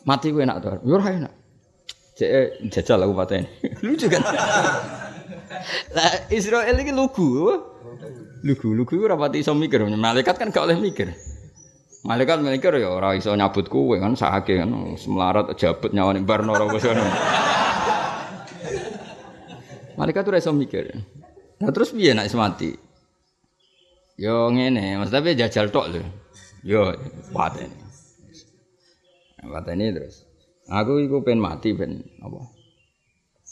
[0.04, 0.80] Mati gue enak tuh.
[0.84, 1.34] Yo enak.
[2.14, 3.44] Cek eh, jajal aku paten.
[3.86, 4.22] Lucu kan?
[5.96, 7.50] Lah Israel ini lugu.
[8.44, 9.82] Lugu, lugu ora pati iso mikir.
[9.88, 11.10] Malaikat kan gak oleh mikir.
[12.04, 16.68] Malaikat mikir ya ora iso nyabut kowe kan sakake kan semelarat jabut nyawane barno ora
[16.68, 16.84] wis
[19.96, 20.92] Malaikat ora iso mikir.
[21.64, 22.76] Nah terus piye nek mati?
[24.20, 26.04] Yo ngene, maksudnya jajal tok lho.
[26.62, 26.94] Yo
[27.34, 27.83] paten.
[29.44, 30.24] Pateni terus.
[30.72, 32.40] Aku iku pengen mati ben apa?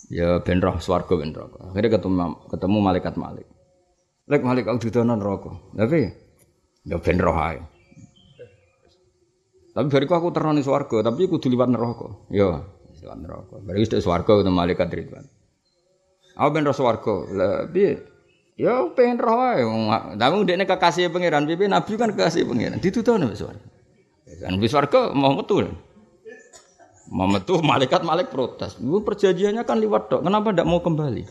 [0.08, 1.72] Ya ben roh swarga ben neraka.
[1.72, 3.48] Akhirnya ketemu ketemu malaikat Malik.
[4.32, 5.52] Lek Malik aku didono neraka.
[5.76, 6.08] Tapi
[6.88, 7.60] ya ben roh ae.
[9.72, 12.12] Tapi bariku aku terno ning swarga, tapi kudu liwat neraka.
[12.28, 12.60] Ya,
[13.00, 13.56] liwat neraka.
[13.64, 15.26] Bariku wis swarga ketemu malaikat Ridwan.
[16.36, 17.16] Aku ben roh swarga.
[17.72, 18.04] Piye?
[18.60, 19.64] Ya pengen roh ae.
[20.20, 22.80] Tapi ndekne kekasih pangeran, piye nabi kan kekasih pangeran.
[22.84, 23.64] Ditutono wis swarga.
[24.42, 25.62] Kan wis warga mau metu.
[27.12, 28.82] Mau metu malaikat malaikat protes.
[28.82, 30.22] Lu perjanjiannya kan liwat dok.
[30.26, 31.24] Kenapa tidak mau kembali?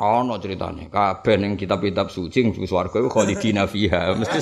[0.00, 0.88] Oh, no ceritanya.
[0.88, 4.12] Kabeh yang kitab-kitab suci warga itu khalidina fiha.
[4.18, 4.38] Mesti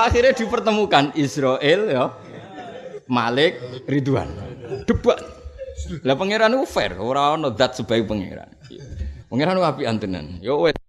[0.00, 2.04] akhirnya dipertemukan Israel ya.
[3.10, 3.58] Malik
[3.90, 4.30] Ridwan.
[4.86, 5.18] Debat.
[6.06, 8.48] Lah pangeran itu fair, ora ono sebagai pangeran.
[9.26, 10.26] Pangeran itu api antenan.
[10.38, 10.79] Yo wes.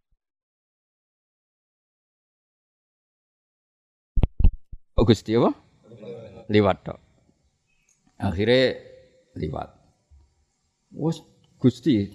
[5.11, 5.51] Gusti apa?
[6.47, 6.99] Liwat tok.
[8.15, 8.79] Akhirnya
[9.35, 9.69] liwat.
[10.95, 11.19] Wes
[11.59, 12.07] Gusti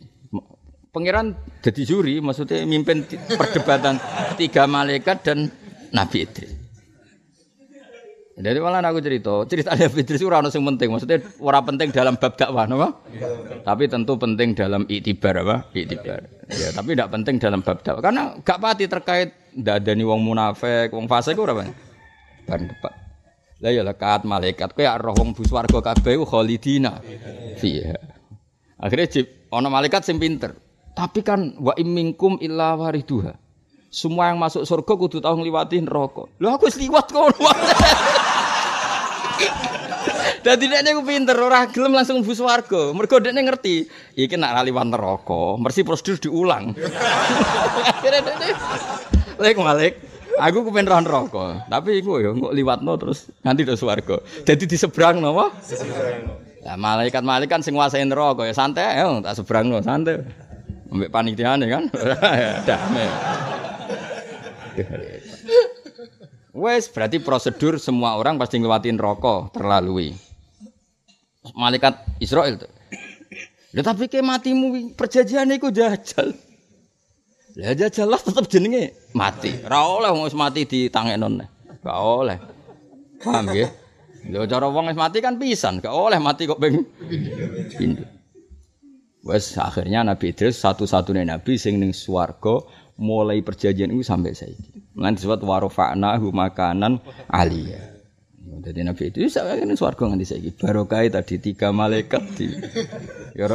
[0.96, 3.04] pangeran jadi juri maksudnya mimpin
[3.37, 4.00] perdebatan
[4.40, 5.52] tiga malaikat dan
[5.92, 6.52] Nabi Idris.
[8.37, 12.37] Jadi malah aku cerita, cerita Nabi Idris itu orang penting, maksudnya orang penting dalam bab
[12.37, 12.88] dakwah, apa?
[13.64, 15.56] Tapi tentu penting dalam itibar apa?
[15.72, 16.20] Itibar.
[16.52, 20.20] Ya, tapi tidak penting dalam bab dakwah, karena gak pati terkait tidak ada nih wong
[20.20, 21.64] munafik, wong fasik itu apa?
[22.46, 22.94] Ban depan.
[23.61, 27.02] Lah ya lekat malaikat kowe roh wong bus warga kabeh khalidina
[27.59, 27.96] fiha.
[28.78, 30.54] Akhirnya jip ana malaikat sing pinter.
[30.96, 33.35] Tapi kan wa imminkum illa wariduha.
[33.88, 36.28] Semua yang masuk surga kudu tau ngliwati neraka.
[36.37, 37.32] Lho aku wis liwat kok.
[40.44, 42.94] Dadi dekne ku pinter ora gelem langsung bus warga.
[42.94, 46.76] Mergo dekne ngerti, iki nak liwat neraka, mesti prosedur diulang.
[47.90, 48.48] Akhirnya dekne
[49.37, 50.00] Lek Malik,
[50.40, 54.16] aku kepen roh neraka, tapi iku ya kok liwatno terus nganti do swarga.
[54.44, 55.53] Dadi di seberang napa?
[56.66, 60.20] Lah malaikat malaikat kan sing nguasai neraka ya santai ya tak seberangno santai.
[60.92, 61.90] Ambek panitiane kan.
[62.68, 63.09] Damai.
[66.57, 70.16] Wes berarti prosedur semua orang pasti ngelewatin rokok terlalui
[71.55, 72.72] malaikat Israel tuh.
[73.77, 74.25] Ya tapi ke
[74.96, 76.33] perjanjian itu jajal.
[77.57, 79.49] Ya jajal lah tetap jenenge mati.
[79.64, 81.40] Ora oleh wong mati di tangenon.
[81.81, 82.37] Gak oleh.
[83.25, 83.73] Paham ya?
[84.29, 86.85] Lho cara wong wis mati kan pisan, gak oleh mati kok ping.
[89.25, 92.62] Wes akhirnya Nabi Idris satu-satunya nabi sing ning swarga
[93.01, 94.92] mulai perjanjian itu sampai saiki.
[95.01, 97.01] Lan disebut warofa'na makanan
[97.33, 97.97] aliyah.
[98.62, 100.51] Jadi Nabi itu bisa ini swarga nganti saiki.
[100.61, 102.47] Barokah tadi tiga malaikat di.
[103.33, 103.49] Ya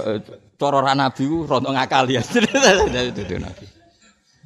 [0.57, 2.21] cara Nabi ku rontok ngakal ya.
[2.25, 3.80] Itu Nabi.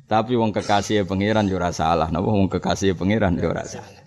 [0.05, 2.13] Tapi wong kekasih pangeran yo ora salah.
[2.13, 4.05] Napa wong kekasih pangeran yo salah.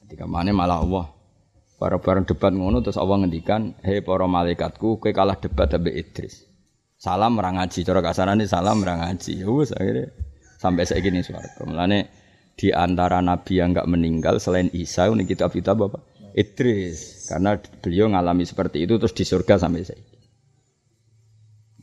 [0.00, 1.06] Ketika mana malah Allah
[1.76, 6.48] para bareng debat ngono terus Allah ngendikan, "Hei para malaikatku, kowe kalah debat ambek Idris."
[6.96, 9.44] Salam merang ngaji, cara kasarane salam merang ngaji.
[9.44, 10.16] Ya wis akhirnya
[10.56, 11.60] sampai saiki ning swarga.
[11.68, 12.08] Mulane
[12.56, 16.00] di antara nabi yang enggak meninggal selain Isa ini kitab kitab apa?
[16.32, 20.15] Idris karena beliau ngalami seperti itu terus di surga sampai saya.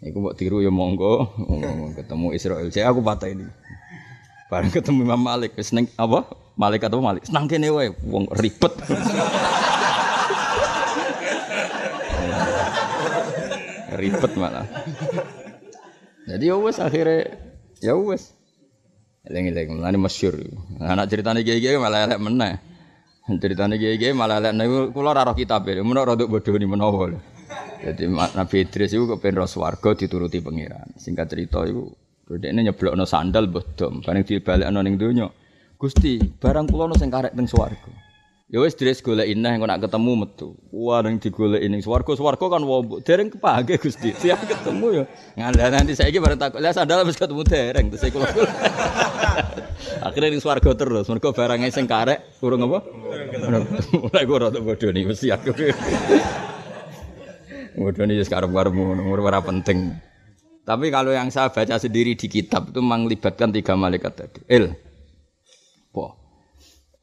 [0.04, 1.32] Iku mau tiru ya monggo,
[1.96, 2.68] ketemu Israel.
[2.68, 3.48] Saya aku patah ini.
[4.52, 6.28] Bareng ketemu Imam Malik, seneng apa?
[6.60, 7.24] Malik atau Malik?
[7.24, 8.76] Senang kene wae, wong ribet.
[14.04, 14.68] ribet malah.
[16.28, 17.36] Jadi ya wes akhirnya
[17.84, 18.36] ya wes
[19.24, 20.36] Eling-eling, mulane masyhur.
[20.84, 22.60] Anak ceritane kiai-kiai malah elek meneh.
[23.40, 25.80] Ceritane kiai-kiai malah elek niku kula ora roh kitab e.
[25.80, 27.33] Mun ora nduk bodoni menawa lho.
[27.84, 30.96] Jadi Nabi Idris itu kepen roh swarga dituruti pangeran.
[30.96, 31.92] Singkat cerita iku
[32.32, 35.28] dhekne nyeblokno sandal bodom, bareng dibalekno ning donya.
[35.76, 37.92] Gusti, barang kula ono sing karek teng swarga.
[38.48, 40.56] Ya wis dres golek ineh engko nak ketemu metu.
[40.72, 44.16] Wah ning digoleki ning swarga-swarga kan wombok dereng kepake Gusti.
[44.22, 45.04] Siap ketemu ya.
[45.36, 46.64] Ngandha nanti saiki bareng takut.
[46.64, 48.30] Lah sandal wis ketemu dereng terus kula.
[50.08, 51.10] Akhirnya ning swarga terus.
[51.12, 52.80] Mergo barang sing karek urung apa?
[53.92, 55.52] Mulai kok rada bodoni mesti aku.
[57.74, 59.94] Bodoni wis karep-karep ngono, ora penting.
[60.64, 64.40] Tapi kalau yang saya baca sendiri di kitab itu melibatkan tiga malaikat tadi.
[64.48, 64.72] Il.
[65.92, 66.16] Po.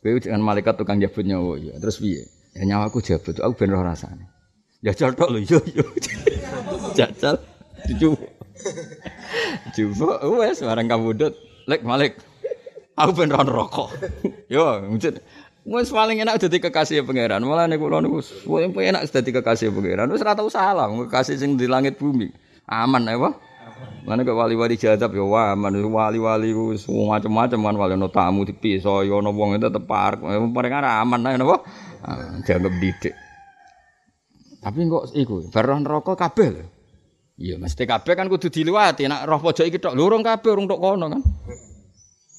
[0.00, 1.76] Kowe dengan malaikat tukang jabut nyawa ya.
[1.76, 2.24] Terus piye?
[2.56, 4.24] Ya nyawaku jabut, aku ben roh rasane.
[4.80, 5.84] Jajal tok lho yo yo.
[6.98, 7.36] Jajal
[7.84, 8.24] dicoba.
[9.76, 11.36] Coba wes barang kabudut.
[11.68, 12.16] Lek Malik.
[12.96, 13.92] Aku ben roh rokok.
[14.48, 15.20] Yo, mungkin
[15.68, 17.44] Wes paling enak dadi kekasih pangeran.
[17.44, 20.08] Malah niku kula niku enak dadi kekasih pangeran.
[20.08, 22.32] Wis ora tau salah, kekasih sing di langit bumi.
[22.70, 23.34] Aman ya, Pak.
[24.04, 29.04] Mana ke wali-wali jadab ya wah, mana wali-wali semua macam-macam kan wali no tamu dipisah,
[29.04, 31.64] yo no wong itu tepar, paling aman lah nopo,
[32.44, 33.14] dianggap didik.
[34.60, 36.64] Tapi kok iku, baru rokok kabel.
[37.40, 40.80] Iya, mesti kabel kan kudu diliwati, nak roh pojok iki tok, lurung kabel, urung tok
[40.80, 41.20] kono kan.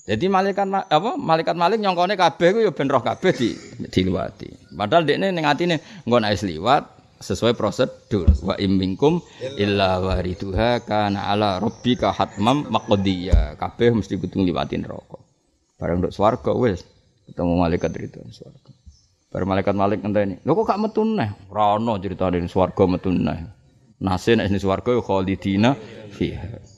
[0.02, 3.54] Jadi malaikat apa malaikat malik nyongkone kabeh ku ya ben roh kabeh di
[3.86, 4.74] diliwati.
[4.74, 6.84] Padahal dekne ning atine engko nek liwat
[7.22, 8.34] sesuai prosedur.
[8.42, 9.22] Wa immingkum
[9.62, 15.22] illa wariduha kana ala rabbika hatmam maqdiya kabeh mesti kudu ngliwati neraka.
[15.78, 16.82] Bareng nduk swarga wis.
[17.30, 18.74] Ketemu malaikat itu swarga.
[19.30, 21.30] Bareng malaikat malik ngenteni lho kok gak metu neh?
[21.54, 23.38] Ora ono critane swarga metu neh.
[24.02, 25.78] Nase nek swarga ya khalidina
[26.10, 26.71] fiha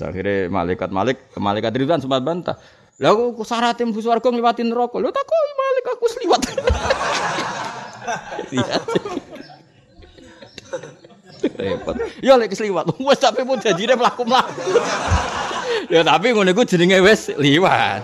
[0.00, 2.56] akhirnya malaikat malik malaikat Ridwan sempat bantah
[3.00, 6.42] lah kok syaratnya mlebu swarga ngliwati neraka lho tak kok malik aku sliwat
[8.52, 8.76] Iya.
[11.42, 11.94] Repot.
[12.22, 12.86] Ya lek kesliwat.
[13.06, 14.62] Wes tapi pun janjine mlaku-mlaku.
[15.90, 18.02] ya tapi ngono iku jenenge wis liwat.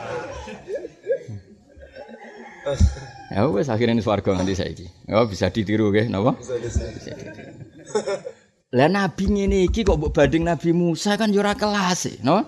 [3.29, 4.87] Ya wes akhirnya ini swarga nanti saiki.
[5.15, 6.35] Oh bisa ditiru nggih napa?
[6.37, 7.53] Bisa ditiru.
[8.69, 12.45] Lah nabi ngene iki kok mbok banding Nabi Musa kan yo ora kelas e, no?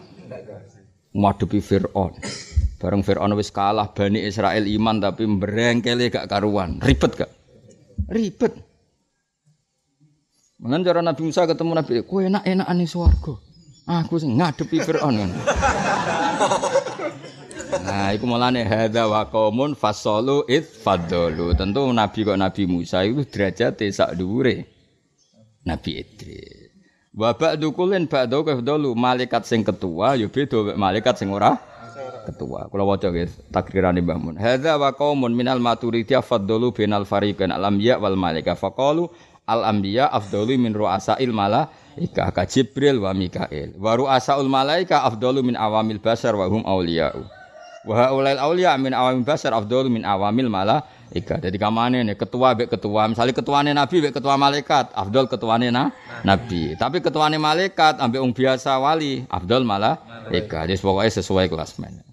[1.17, 2.13] Ngadepi Firaun.
[2.77, 6.77] Bareng Firaun wis kalah Bani Israel iman tapi mbrengkele gak karuan.
[6.85, 7.33] Ribet gak?
[8.13, 8.53] Ribet.
[10.61, 13.41] Mengen cara Nabi Musa ketemu Nabi, "Kowe enak-enak ning swarga."
[13.89, 15.25] Aku sing ngadepi Firaun.
[17.81, 21.57] Nah, iku mulane hadza wa qaumun fasalu id faddalu.
[21.57, 24.80] Tentu nabi kok Nabi Musa itu derajate sak dhuwure
[25.67, 26.73] Nabi Idris.
[27.11, 31.59] Wa ba'du kullin ba'du kafdalu malaikat sing ketua ya beda malaikat sing ora
[32.25, 32.71] ketua.
[32.71, 34.37] Kula waca guys takrirane Mbah Mun.
[34.39, 39.11] Hadza wa qaumun minal maturidiyah faddalu bainal fariqain al anbiya wal malaika faqalu
[39.51, 43.75] al anbiya afdalu min ru'asail malaika ka Jibril wa Mikail.
[43.75, 47.40] Wa ru'asaul malaika afdalu min awamil basar wa hum auliya'u.
[47.81, 51.41] Wa haulail auliya min awamil basar afdalu min awamil malaika.
[51.41, 55.89] Jadi kamane nih ketua bek ketua, misalnya ketuane nabi bek ketua malaikat, afdal ketuane na
[56.21, 56.77] nabi.
[56.77, 60.69] Tapi ketuane malaikat ambek wong biasa wali, afdal malaika.
[60.69, 62.05] Jadi pokoknya sesuai kelasmen.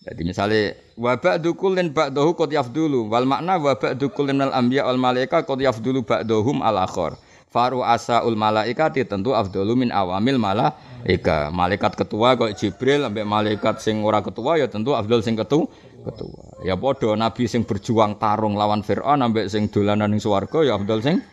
[0.00, 4.88] Jadi misalnya wa ba'du kullin ba'dahu qad yafdulu wal makna wa ba'du kullin al anbiya
[4.88, 7.20] wal malaika qad yafdulu ba'dahum al akhar.
[7.50, 11.50] Faru asaul malaikati tentu afdalu min awamil malaika.
[11.50, 15.66] Malaikat ketua kok Jibril sampai malaikat sing ora ketua ya tentu afdal sing ketu
[16.06, 16.62] ketua.
[16.62, 21.02] Ya padha nabi sing berjuang tarung lawan Firaun sampai sing dolanan ning swarga ya afdal
[21.02, 21.26] sing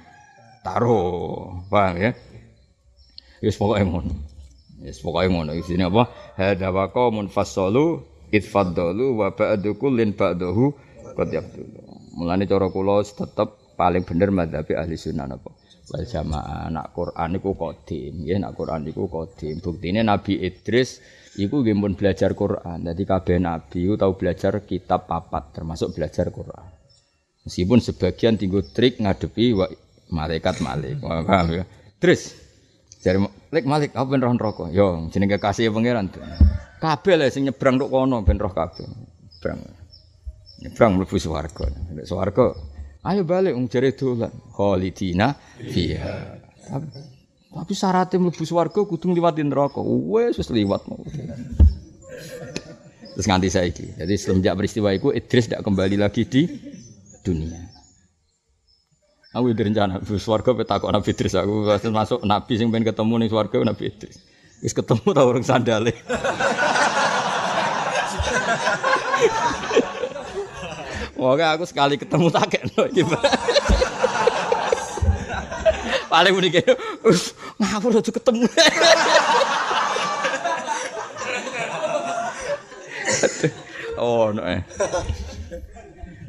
[0.66, 1.54] taruh.
[1.70, 2.18] Paham ya?
[3.46, 4.18] Wis pokoke ngono.
[4.82, 5.54] Wis pokoke ngono.
[5.54, 6.34] Isine apa?
[6.34, 8.02] Hadza wa qaumun fassalu
[8.34, 10.74] itfaddalu wa ba'du kullin ba'dahu
[11.14, 11.78] qad yabdulu.
[12.18, 15.54] Mulane cara kula tetep paling bener madzhabi ahli sunnah apa?
[15.88, 19.64] Wal jamaah nak Quran iku qadim, nggih nak Quran iku qadim.
[19.64, 21.00] Buktine Nabi Idris
[21.40, 22.84] iku nggih pun belajar Quran.
[22.84, 26.68] Dadi kabeh nabi tau belajar kitab papat termasuk belajar Quran.
[27.48, 29.72] Meskipun sebagian tinggu trik ngadepi wa
[30.12, 31.00] malaikat malik.
[31.00, 31.64] Paham ya?
[32.04, 32.36] Terus
[33.00, 33.24] Jare
[33.56, 34.68] Lek Malik apa ben roh neraka?
[34.74, 36.12] Yo jenenge kekasih pangeran.
[36.84, 38.84] Kabeh le sing nyebrang tok kono ben roh kabeh.
[38.84, 39.60] Nyebrang.
[40.68, 41.72] Nyebrang mlebu swarga.
[41.96, 42.52] Nek swarga
[43.08, 44.32] ayo balik wong jare dolan.
[44.52, 46.38] Khalidina fiha.
[46.68, 46.88] Tapi,
[47.56, 49.80] tapi syaratnya mlebu swarga kudu ngliwati neraka.
[49.82, 50.84] Wes wis liwat.
[53.16, 53.86] Terus nganti saiki.
[53.98, 56.46] Jadi semenjak peristiwa itu Idris tidak kembali lagi di
[57.26, 57.66] dunia.
[59.34, 61.54] Aku udah rencana, swarga petakok Nabi Idris aku
[61.94, 64.18] masuk Nabi sing pengen ketemu nih swarga Nabi Idris.
[64.62, 65.94] Wis ketemu tau orang sandale.
[71.18, 73.02] Oke aku sekali ketemu tak kena iki.
[76.08, 76.72] Paling muni kene,
[77.60, 78.48] ngawur aja ketemu.
[84.00, 84.42] oh, no.
[84.48, 84.64] Eh.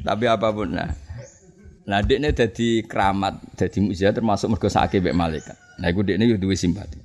[0.03, 0.91] Tapi apa pun nah.
[1.89, 5.57] Nah, dekne dadi keramat, dadi mukjizat termasuk mergo sakit mbek malaikat.
[5.81, 7.01] Nah, iku dekne yo duwe simpati.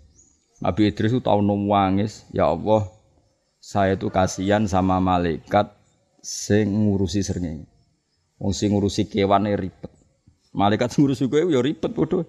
[0.60, 2.88] Nabi Idris itu tahu nangis, ya Allah,
[3.64, 5.72] saya itu kasihan sama malaikat
[6.20, 7.73] sing ngurusi srengenge.
[8.44, 9.88] Wong sing ngurusi kewane ribet.
[10.52, 12.28] Malaikat ngurusi kowe ya ribet padha.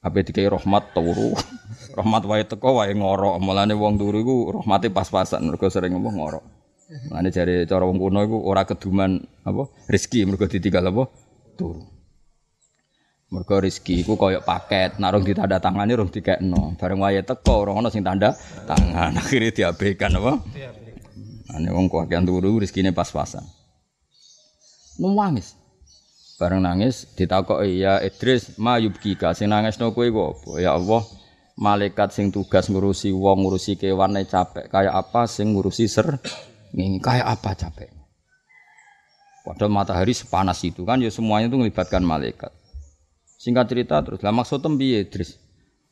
[0.00, 1.36] Apa dikai rahmat turu.
[2.00, 3.36] rahmat wae teko wae ngoro.
[3.44, 6.40] Mulane wong turu iku rahmate pas-pasan mergo sering ngomong ngoro.
[7.12, 11.12] Mulane jare cara wong kuno iku ora keduman apa rezeki mergo ditinggal apa
[11.60, 11.92] turu.
[13.28, 16.72] Mergo rezeki iku koyok paket, nek rong ditanda tangane rong dikekno.
[16.80, 18.32] Bareng wae teko ora ono sing tanda
[18.64, 19.12] tangan.
[19.20, 20.40] Akhire diabaikan apa?
[21.52, 23.63] Ane wong kakean turu rezekine pas-pasan.
[24.98, 25.58] Nangis.
[26.34, 30.58] Bareng nangis ditakoki ya Idris, ma yubkika sing nangisno kowe apa?
[30.58, 31.02] Ya Allah,
[31.54, 36.18] malaikat sing tugas ngurusi wong ngurusi kewane capek kayak apa sing ngurusi ser
[36.74, 37.90] nging kayak apa capek
[39.46, 42.48] Padahal matahari sepanas itu kan ya semuanya itu melibatkan malaikat.
[43.36, 45.36] Singkat cerita terus, lah maksud piye Idris?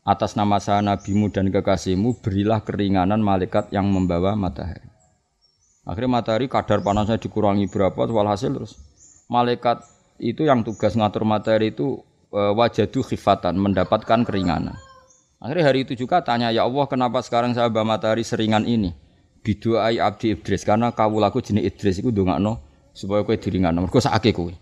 [0.02, 4.88] Atas nama saya nabimu dan kekasihmu berilah keringanan malaikat yang membawa matahari.
[5.84, 8.91] Akhirnya matahari kadar panasnya dikurangi berapa, walhasil terus
[9.32, 9.80] malaikat
[10.20, 14.76] itu yang tugas ngatur matahari itu e, wajadu khifatan, mendapatkan keringanan.
[15.40, 18.92] Akhirnya hari itu juga tanya, ya Allah kenapa sekarang saya bawa matahari seringan ini?
[19.42, 22.62] Biduai abdi Idris, karena kawulaku jenis Idris itu dongakno
[22.94, 23.74] supaya kue diringan.
[23.90, 24.54] Sakake kowe.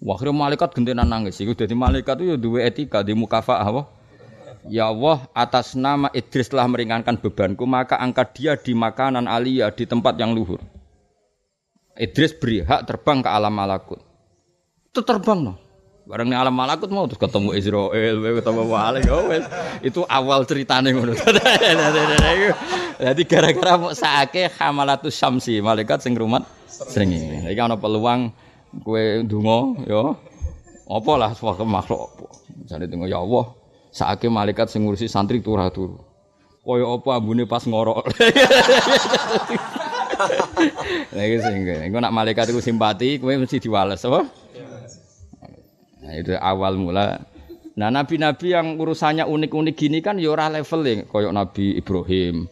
[0.00, 1.38] Wah, akhirnya malaikat gentenan nangis.
[1.38, 3.86] Iku jadi malaikat itu ya dua etika di mukafa apa?
[4.66, 9.84] Ya Allah, atas nama Idris telah meringankan bebanku, maka angkat dia di makanan alia di
[9.86, 10.58] tempat yang luhur.
[12.00, 14.00] Idris beri hak terbang ke alam malakut.
[14.88, 15.54] Itu terbang no.
[16.08, 19.30] Barang alam malakut mau terus ketemu Israel, ketemu Malik, oh,
[19.78, 21.14] itu awal ceritanya ngono.
[23.04, 27.14] Jadi gara-gara mau saake hamalatus syamsi, malaikat sing rumat sering.
[27.46, 28.34] Iki ana peluang
[28.82, 30.14] kue dungo ya
[30.90, 32.26] apa lah suatu makhluk apa
[32.62, 33.50] misalnya dungo ya Allah
[33.90, 35.98] saake malaikat sing ngurusi santri turah turu
[36.62, 38.06] kaya apa ambune pas ngorok
[41.16, 44.28] lagi sehingga iku nak malaikat itu simpati kue mesti diwales apa
[46.00, 47.20] nah itu awal mula
[47.76, 52.50] nah nabi-nabi yang urusannya unik-unik gini kan ya ora level kaya nabi Ibrahim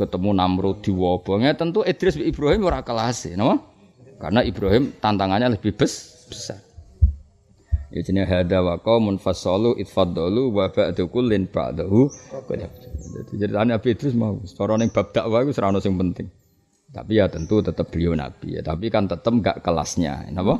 [0.00, 3.60] ketemu Namrud di wabongnya tentu Idris Ibrahim ora kelas, napa?
[4.16, 6.60] Karena Ibrahim tantangannya lebih bes, besar.
[7.90, 12.06] Ya jenenge hada wa qaumun fasalu itfaddalu wa ba'du kullin ba'dahu.
[13.34, 16.30] Jadi Nabi Idris mau cara ning bab dakwah iku ora ono sing penting.
[16.90, 20.26] Tapi ya tentu tetap beliau nabi ya, tapi kan tetap enggak kelasnya.
[20.34, 20.58] Napa?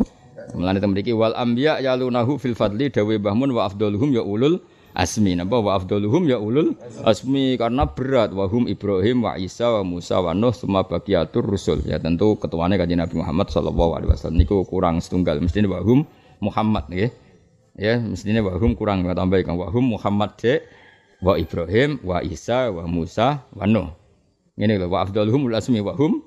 [0.54, 4.62] Mulane mriki wal anbiya yalunahu fil fadli dawe bahmun wa afdaluhum ya ulul
[4.94, 5.34] asmi.
[5.34, 5.58] Napa?
[5.58, 7.58] Wa afdaluhum ya ulul asmi.
[7.58, 8.30] Karena berat.
[8.30, 11.82] Wahum Ibrahim wa Isa wa Musa wa Nuh semua bagiatur rusul.
[11.82, 15.42] Ya tentu ketuanya kanjeng Nabi Muhammad sallallahu alaihi wasallam niku kurang setunggal.
[15.42, 16.06] Mesti wahum
[16.38, 17.10] Muhammad nggih.
[17.78, 19.58] Ya, mestinya wahum kurang tambah kan.
[19.58, 20.62] Wahum Muhammad de
[21.22, 23.99] wa Ibrahim wa Isa wa Musa wa Nuh.
[24.60, 26.20] Ini loh wa afdaluhum asmi wahum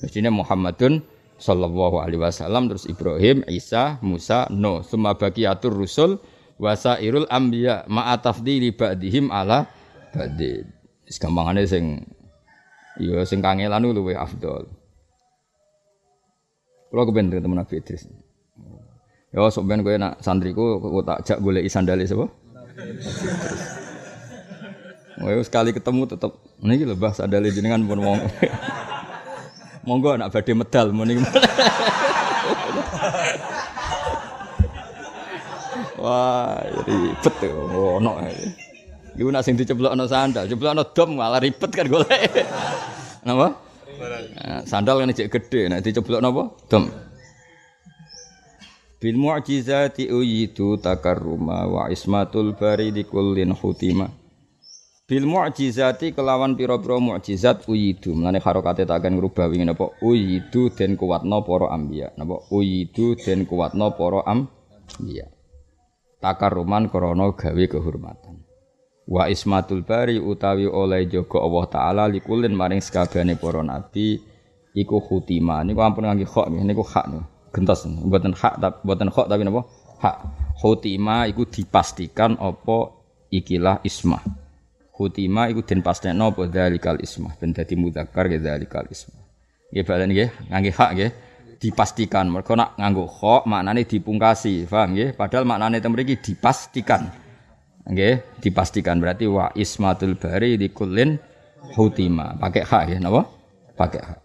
[0.00, 1.04] mestinya Muhammadun
[1.36, 4.80] sallallahu alaihi wasallam terus Ibrahim, Isa, Musa, Nuh.
[4.80, 6.16] Semua bagiatur rusul
[6.56, 9.68] wasairul anbiya ma'a tafdili ba'dihim ala
[10.16, 10.64] ba'din.
[11.04, 12.08] Wis gampangane sing
[12.96, 14.64] ya sing kangelan luwih afdol.
[16.88, 18.08] Kalau kebenar teman Nabi Idris.
[19.34, 22.30] Ya sok ben kowe nak santriku kok tak jak goleki sandale sapa?
[25.22, 28.18] Oh, sekali ketemu tetep niki lho Mbah sandale jenengan pun wong.
[29.86, 31.22] Monggo nak badhe medal muni.
[36.02, 37.52] Wah, ribet tuh,
[38.02, 38.18] ono.
[39.14, 42.34] Iku nak sing diceblokno sandal, ceblokno dom malah ribet kan golek.
[43.22, 43.54] Napa?
[44.34, 46.44] Nah, sandal kan cek gede, nek diceblokno apa?
[46.66, 46.90] Dom.
[48.98, 54.23] Bil mu'jizati uyitu takarruma wa ismatul bari di kullin hutima.
[55.04, 58.16] Bil mu'jizati kelawan pira-pira mu'jizat uyidu.
[58.16, 62.16] Mulane harokate tak akan ngrubah wingi napa uyidu den kuwatno para anbiya.
[62.16, 65.28] Napa uyidu den kuwatno para anbiya.
[66.24, 68.48] Takarruman krana gawe kehormatan.
[69.04, 74.24] Wa ismatul bari utawi oleh jaga Allah taala likulin maring sekabehane para nabi
[74.72, 75.60] iku khutima.
[75.68, 79.68] Niku ampun ngangge kok niku hak niku gentos buatan hak tapi buatan hak tapi napa
[80.00, 80.16] hak
[80.64, 82.96] hutima iku dipastikan apa
[83.28, 84.43] ikilah ismah
[84.94, 87.34] hutima iku den pastekno apa dzalikal ismah.
[87.38, 89.22] Ben dadi mudzakkar ya dzalikal ismah.
[89.74, 90.30] Nggih balen nggih.
[90.50, 91.10] Ngangge hak nggih.
[91.58, 92.30] Dipastikan.
[92.30, 95.18] Mergo nak nganggo hak maknane dipungkasi paham nggih?
[95.18, 97.10] Padahal maknane temriki dipastikan.
[97.90, 99.02] Nggih dipastikan.
[99.02, 101.18] Berarti wa ismatul bari kullin
[101.74, 103.26] hutima pakai hak ya napa?
[103.74, 104.18] Pakai hak.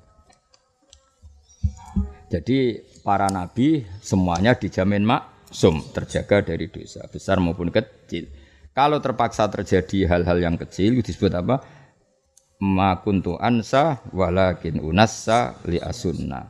[2.30, 8.30] Jadi para nabi semuanya dijamin maksum, terjaga dari dosa besar maupun kecil.
[8.80, 11.60] Kalau terpaksa terjadi hal-hal yang kecil disebut apa?
[12.64, 16.48] Ma kuntu ansa walakin unassa li asunna.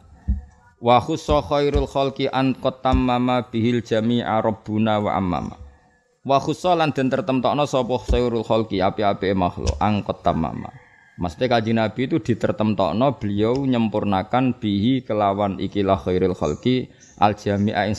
[0.77, 5.57] Wa khussa khairul khalqi an qatamma bihil jami'a rabbuna wa ammama.
[6.21, 10.69] Wa khussa lan den tertemtokno sapa khairul khalqi api-api makhluk ang qatamma.
[11.17, 17.97] Maksudnya kaji Nabi itu ditertemtokno beliau nyempurnakan bihi kelawan ikilah khairil khalqi al jami'a ing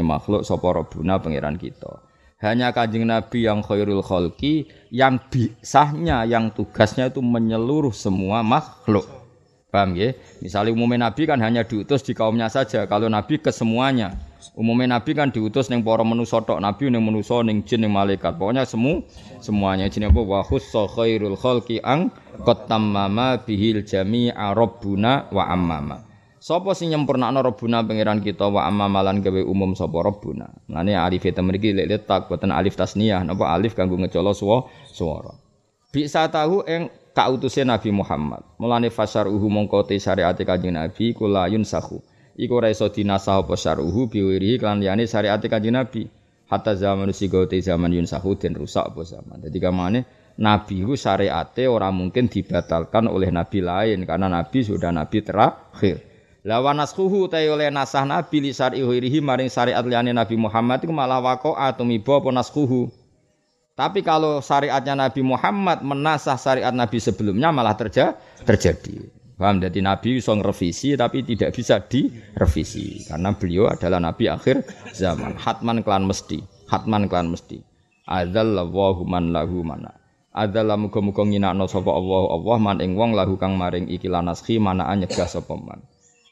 [0.00, 2.05] makhluk sapa robuna pangeran kita.
[2.36, 9.08] Hanya kanjeng Nabi yang khairul khalqi yang bisahnya yang tugasnya itu menyeluruh semua makhluk.
[9.72, 10.12] Paham ya?
[10.44, 12.84] Misalnya umumnya Nabi kan hanya diutus di kaumnya saja.
[12.84, 14.14] Kalau Nabi ke semuanya.
[14.56, 18.40] Umumnya Nabi kan diutus neng para manusa tok, Nabi neng manusa neng jin neng malaikat.
[18.40, 19.04] Pokoknya semu
[19.40, 22.08] semuanya jin apa wa khussa khairul khalqi ang
[22.40, 26.05] qatamama bihil jami'a rabbuna wa ammama.
[26.46, 30.46] Sapa sing nyempurnakno Rabbuna pangeran kita wa ammama lan gawe umum sapa Rabbuna.
[30.70, 35.34] Mane alif eta mriki lek letak boten alif tasniyah napa alif kanggo ngecolo swara.
[35.90, 38.46] Bisa tahu eng kautuse Nabi Muhammad.
[38.62, 41.98] Mulane fasaruhu mongko te syariat kanjeng Nabi kula yunsahu
[42.38, 46.06] iku ora iso dinasah apa syar'uhu biwiri kan liyane syariat Kanjeng Nabi.
[46.46, 48.06] Hatta zaman sigote zaman Yun
[48.38, 49.42] den rusak apa zaman.
[49.42, 50.06] Dadi kamane
[50.38, 56.14] Nabi itu syariate orang mungkin dibatalkan oleh nabi lain karena nabi sudah nabi terakhir.
[56.46, 58.78] Lawan naskhuhu ta oleh nasah nabi li syar'i
[59.18, 62.86] maring syariat liyane Nabi Muhammad itu malah waqa'a tumiba apa naskhuhu.
[63.74, 68.14] Tapi kalau syariatnya Nabi Muhammad menasah syariat Nabi sebelumnya malah terja
[68.46, 69.10] terjadi.
[69.34, 69.58] Paham?
[69.58, 74.62] Jadi Nabi bisa revisi tapi tidak bisa direvisi karena beliau adalah Nabi akhir
[74.94, 75.34] zaman.
[75.42, 77.58] Hatman klan mesti, hatman klan mesti.
[78.06, 79.98] Adzallahu man lahu mana.
[80.30, 85.02] Adzalla muga-muga nginakno sapa Allah Allah man ing wong lahu kang maring iki lanaskhi manaan
[85.02, 85.82] nyegah sapa man.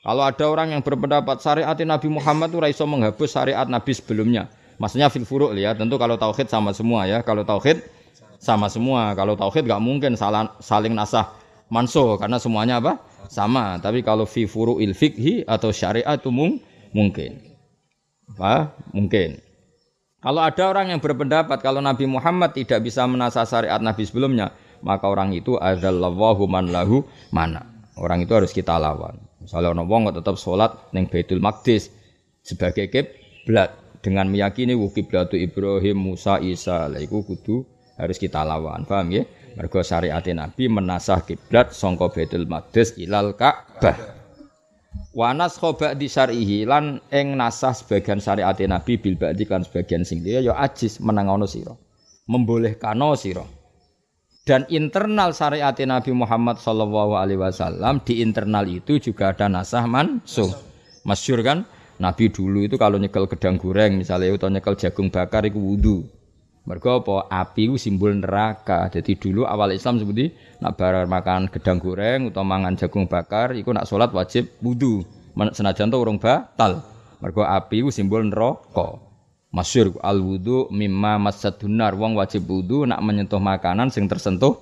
[0.04, 4.52] Kalau ada orang yang berpendapat syariat Nabi Muhammad itu raiso menghapus syariat Nabi sebelumnya.
[4.76, 5.72] Maksudnya fil furuk ya.
[5.72, 7.24] Tentu kalau tauhid sama semua ya.
[7.24, 7.80] Kalau tauhid
[8.36, 9.16] sama semua.
[9.16, 10.12] Kalau tauhid gak mungkin
[10.60, 11.32] saling nasah
[11.72, 13.00] manso karena semuanya apa?
[13.32, 13.80] Sama.
[13.80, 16.60] Tapi kalau fi furu'il fikhi atau syariat itu mung,
[16.92, 17.40] mungkin.
[18.36, 18.76] Apa?
[18.92, 19.40] Mungkin.
[20.20, 24.52] Kalau ada orang yang berpendapat kalau Nabi Muhammad tidak bisa menasah syariat Nabi sebelumnya,
[24.84, 27.64] maka orang itu adzallahu man lahu mana.
[27.96, 29.16] Orang itu harus kita lawan.
[29.44, 31.92] Misalnya orang wong tetap sholat neng Baitul Maqdis
[32.40, 36.88] sebagai kiblat dengan meyakini wu kiblatu Ibrahim, Musa, Isa.
[36.88, 37.64] Lah iku kudu
[38.00, 38.88] harus kita lawan.
[38.88, 39.28] Paham ya?
[39.54, 44.24] Mergo syariat Nabi menasah kiblat sangka Baitul Maqdis ilal Ka'bah.
[45.14, 50.26] Wanas khoba di syarihi lan eng nasah sebagian syariat Nabi bil ba'di kan sebagian sing
[50.26, 51.70] dia ya ajis menangono sira.
[52.26, 53.46] Membolehkano sira.
[54.44, 60.52] Dan internal syariat Nabi Muhammad sallallahu alaihi wasallam di internal itu juga ada nasah mansuh.
[61.08, 61.64] Masyur kan?
[61.96, 66.04] Nabi dulu itu kalau nyekel gedang goreng misalnya atau nyekel jagung bakar itu wudu.
[66.68, 67.24] Mergo apa?
[67.32, 68.92] Api itu simbol neraka.
[68.92, 73.72] Jadi dulu awal Islam seperti nak barang makan gedang goreng atau mangan jagung bakar, itu
[73.72, 75.08] nak sholat wajib wudu.
[75.56, 76.84] Senajan tuh urung batal.
[77.24, 79.03] Mergo api itu simbol neraka.
[79.54, 84.58] Masyur al wudu mimma masadunar wong wajib wudu nak menyentuh makanan sing tersentuh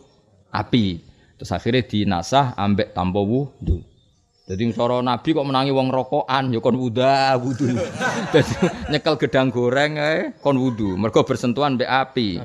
[0.52, 1.00] api.
[1.40, 3.80] Terus akhirnya dinasah ambek tanpa wudu.
[4.44, 7.72] Jadi cara Nabi kok menangi wong rokokan ya kon wuda wudu.
[8.36, 8.54] Dadi
[8.92, 10.92] nyekel gedang goreng ae kon wudu.
[11.00, 12.44] Mergo bersentuhan mbek api.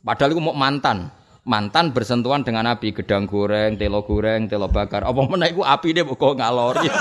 [0.00, 1.12] Padahal iku mau mantan.
[1.44, 5.08] Mantan bersentuhan dengan api, gedang goreng, telo goreng, telo bakar.
[5.08, 6.88] Apa meneh iku apine kok ngalori.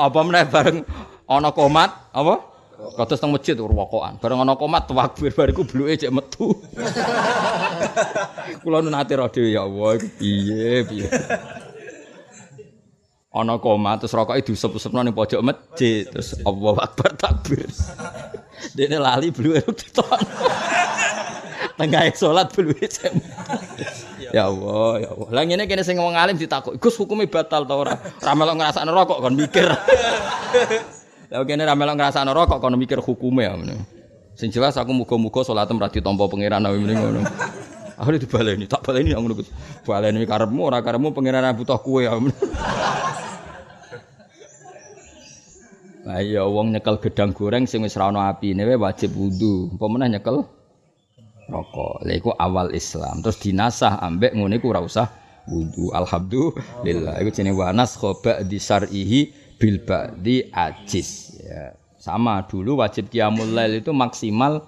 [0.00, 0.78] apa meneh bareng
[1.30, 2.34] ana komat, apa?
[2.98, 4.18] Kados teng masjid rokokan.
[4.18, 6.50] Bareng ana komat takbir bariku bluke cek metu.
[8.66, 11.06] Kula nate ro dhewe ya Allah, piye piye
[13.30, 17.70] ana koma terus rokoke diusep-usepno ning pojok masjid terus Allahu Akbar takbir.
[18.76, 20.20] Dene lali bluwe diton.
[21.78, 22.84] Tengah salat bluwe
[24.30, 25.28] Ya Allah, ya Allah.
[25.32, 29.18] Lah ngene kene sing wong alim ditakok, "Gus hukume batal ta ora?" Ra melok rokok
[29.26, 29.66] kon mikir.
[31.30, 33.54] Lah kene ra melok ngrasakno rokok kon mikir hukume ya.
[34.34, 37.20] Sing jelas aku muga-muga salatem ra ditampa pangeran awe mrene ngono.
[38.00, 39.52] Akhirnya dibaleni, tak baleni ngono Gus.
[39.84, 42.16] Baleni karepmu ora karepmu pangeran butuh kue ya.
[46.00, 49.70] Lah iya wong nyekel gedang goreng sing wis ra ono apine wajib wudu.
[49.76, 50.42] Apa meneh nyekel
[51.46, 52.08] rokok.
[52.08, 53.20] Lha iku awal Islam.
[53.22, 55.12] Terus dinasah ambek ngene iku ora usah
[55.46, 55.92] wudu.
[55.92, 57.20] Alhamdulillah.
[57.20, 59.20] Iku jenenge wanas khoba di syar'ihi
[59.60, 61.36] bil ba'di ajis.
[61.36, 61.76] Ya.
[62.00, 64.64] Sama dulu wajib qiyamul lail itu maksimal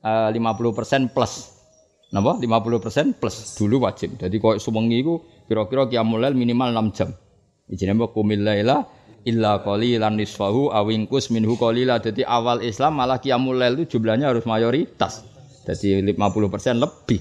[0.00, 1.52] uh, eh, 50% plus.
[2.16, 2.40] Napa?
[2.40, 4.16] 50% plus dulu wajib.
[4.16, 7.12] Jadi koyo suwengi iku kira-kira qiyamul lail minimal 6 jam.
[7.68, 8.88] Jenenge kumil laila
[9.28, 12.00] illa qalilan nisfahu awingkus minhu qalila.
[12.00, 15.28] Jadi awal Islam malah qiyamul lail itu jumlahnya harus mayoritas.
[15.68, 17.20] Jadi 50% lebih.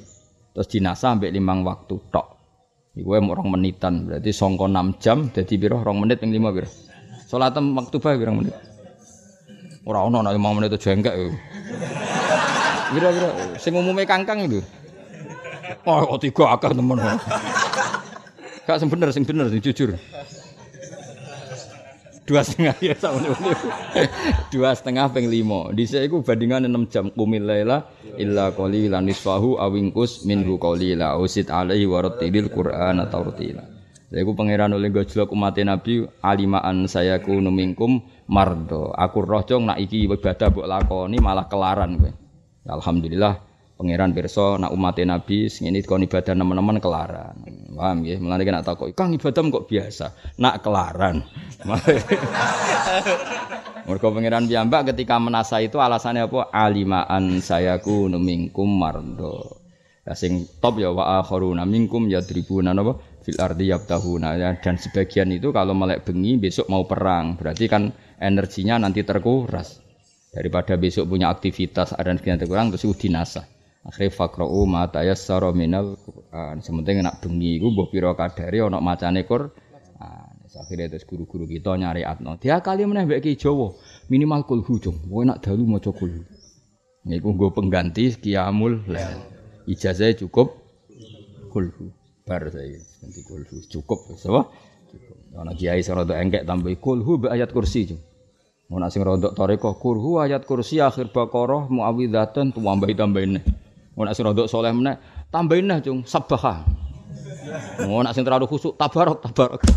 [0.56, 2.36] Terus dinasa sampai limang waktu tok.
[2.96, 6.70] Iku orang menitan, berarti songko 6 jam, jadi biro orang menit yang 5 biro.
[7.26, 8.56] Salat waktu bae biro menit.
[9.86, 11.14] Ora ono nek 5 menit jengkek.
[12.94, 14.62] Biro biro sing umume kangkang itu.
[15.86, 16.98] Oh, tiga akeh temen.
[18.66, 19.94] Gak sing bener, sing bener, sing jujur
[22.26, 23.22] dua setengah ya sama
[24.50, 27.86] dua setengah peng limo di saya itu bandingan enam jam kumil lela
[28.18, 30.58] illa koli lanisfahu awingkus minhu
[30.98, 33.75] la usit alaihi warotilil quran atau rotila
[34.16, 38.00] saya itu pangeran oleh gojlok umat nabi alimaan saya ku numingkum
[38.32, 42.16] mardo aku rohjong nak iki ibadah buat lakoni malah kelaran gue
[42.64, 43.36] alhamdulillah
[43.76, 47.36] pangeran pirsa nak umat Nabi sing ini kon ibadah teman-teman kelaran.
[47.76, 48.24] Paham nggih?
[48.24, 51.20] Mulane nak takok, "Kang ibadah kok biasa?" Nak kelaran.
[53.86, 56.56] Mergo pangeran piyambak ketika menasa itu alasannya apa?
[56.56, 59.60] Alimaan sayaku numingkum mardo.
[60.08, 65.34] Ya sing top ya wa akharuna minkum yadribuna napa fil ardi yabtahuna ya dan sebagian
[65.34, 67.90] itu kalau melek bengi besok mau perang berarti kan
[68.22, 69.82] energinya nanti terkuras
[70.30, 73.56] daripada besok punya aktivitas ada yang terkurang terus dinasah
[73.86, 76.58] Akhire faqra'u ma tayassara minal Qur'an.
[76.58, 79.54] Sementing nak bengi iku mbok pira kadare ana macane Qur'an.
[80.56, 82.40] Akhirnya terus guru-guru kita nyari atno.
[82.42, 83.76] Dia kali meneh mbek Jawa,
[84.10, 85.06] minimal kulhu jong.
[85.06, 86.24] Kowe nak dalu maca kulhu.
[87.06, 89.20] Niku nggo pengganti qiyamul lail.
[89.70, 90.56] Ijazah cukup
[91.54, 91.92] kulhu.
[92.26, 94.50] Bar saya ganti kulhu cukup apa?
[94.90, 95.18] Cukup.
[95.38, 97.94] Ana kiai sing rada engkek tambah kulhu be ayat kursi.
[98.66, 103.38] Mau nasi rodok toriko kurhu ayat kursi akhir bakoroh muawidatan tuambahi tambahin.
[103.94, 104.98] Mau nak sing rodok soleh meneh,
[105.30, 106.66] tambahin nah cung sabaha.
[107.86, 109.62] Mau nak sing terlalu khusuk tabarok tabarok.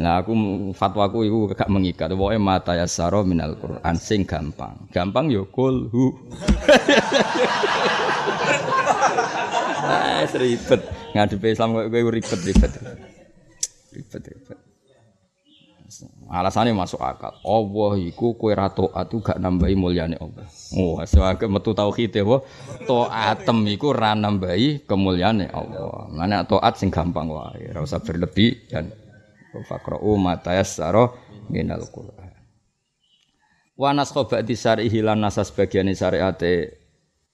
[0.00, 0.32] Nah aku
[0.70, 2.14] fatwaku itu gak mengikat.
[2.14, 4.86] Pokoke mata ya saro minal Quran sing gampang.
[4.92, 6.14] Gampang yo kulhu.
[9.90, 10.82] Ah, ribet.
[11.10, 12.72] Ngadepi Islam kok kowe ribet ribet.
[13.90, 14.58] Ribet ribet.
[16.30, 17.34] Alasannya masuk akal.
[17.42, 20.46] Allah iku kowe ra taat gak nambahi mulyane Allah.
[20.78, 22.22] Oh, sewage metu tauhid ya,
[22.86, 26.06] Taatem iku ra nambahi kemuliaane Allah.
[26.14, 28.94] Mana taat sing gampang wae, ora usah berlebih dan
[29.66, 31.10] faqra'u ma tayassara
[31.50, 32.30] minal Qur'an.
[33.74, 36.78] Wa naskha ba'di syar'ihi lan nasa sebagian syariate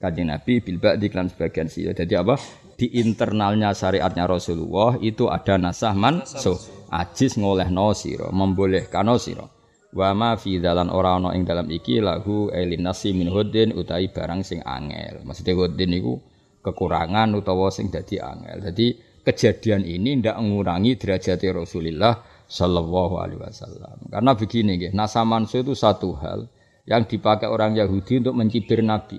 [0.01, 1.85] Kanjeng Nabi bil ba'di lan sebagian sih.
[1.85, 2.41] Jadi apa?
[2.77, 6.61] Di internalnya syariatnya Rasulullah itu ada nasah mansuh
[6.93, 9.49] ajis ngolehno sira membolehkano sira.
[9.97, 14.45] Wa ma fi dalan ora ana ing dalam iki lahu elinasi min hudin utawi barang
[14.45, 15.24] sing angel.
[15.24, 16.20] Maksudnya hudin niku
[16.61, 18.61] kekurangan utawa sing dadi angel.
[18.68, 18.87] Jadi
[19.24, 24.12] kejadian ini ndak mengurangi derajat Rasulullah Shallallahu Alaihi Wasallam.
[24.12, 26.45] Karena begini nggih nasamansu itu satu hal
[26.85, 29.16] yang dipakai orang Yahudi untuk mencibir Nabi.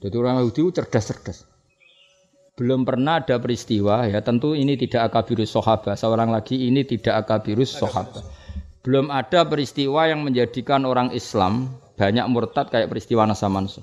[0.00, 1.49] Jadi orang Yahudi itu cerdas-cerdas
[2.60, 4.20] belum pernah ada peristiwa ya.
[4.20, 8.20] Tentu ini tidak akabirus sahabat seorang lagi ini tidak akabirus sahabat
[8.84, 13.80] belum ada peristiwa yang menjadikan orang Islam banyak murtad kayak peristiwa Nasamansu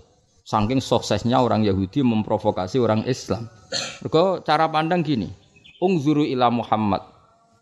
[0.48, 3.52] saking suksesnya orang Yahudi memprovokasi orang Islam.
[4.00, 5.28] Mereka cara pandang gini.
[5.84, 7.04] Ungzuru ila Muhammad.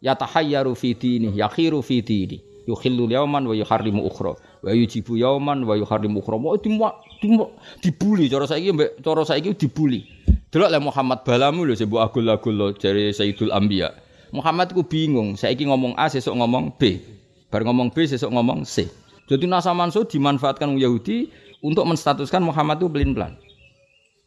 [0.06, 2.38] Yatahayyaru fi dini yakhiru fi dini.
[2.70, 4.38] Yukhillu yauman wa yuharrimu ukhra.
[4.38, 6.38] Wa yujibu yauman wa yuharrimu ukhra.
[6.38, 6.54] Mau
[7.82, 10.06] dibuli cara saiki mbek cara saiki dibuli
[10.56, 13.92] Delok le Muhammad balamu lho mbok agul-agul lho jare Sayyidul Anbiya.
[14.32, 16.96] Muhammad ku bingung, saiki ngomong A sesuk ngomong B.
[17.52, 18.88] Bar ngomong B sesuk ngomong C.
[19.28, 21.28] Jadi Nasa Mansur dimanfaatkan Yahudi
[21.60, 23.36] untuk menstatuskan Muhammad itu pelin-pelan.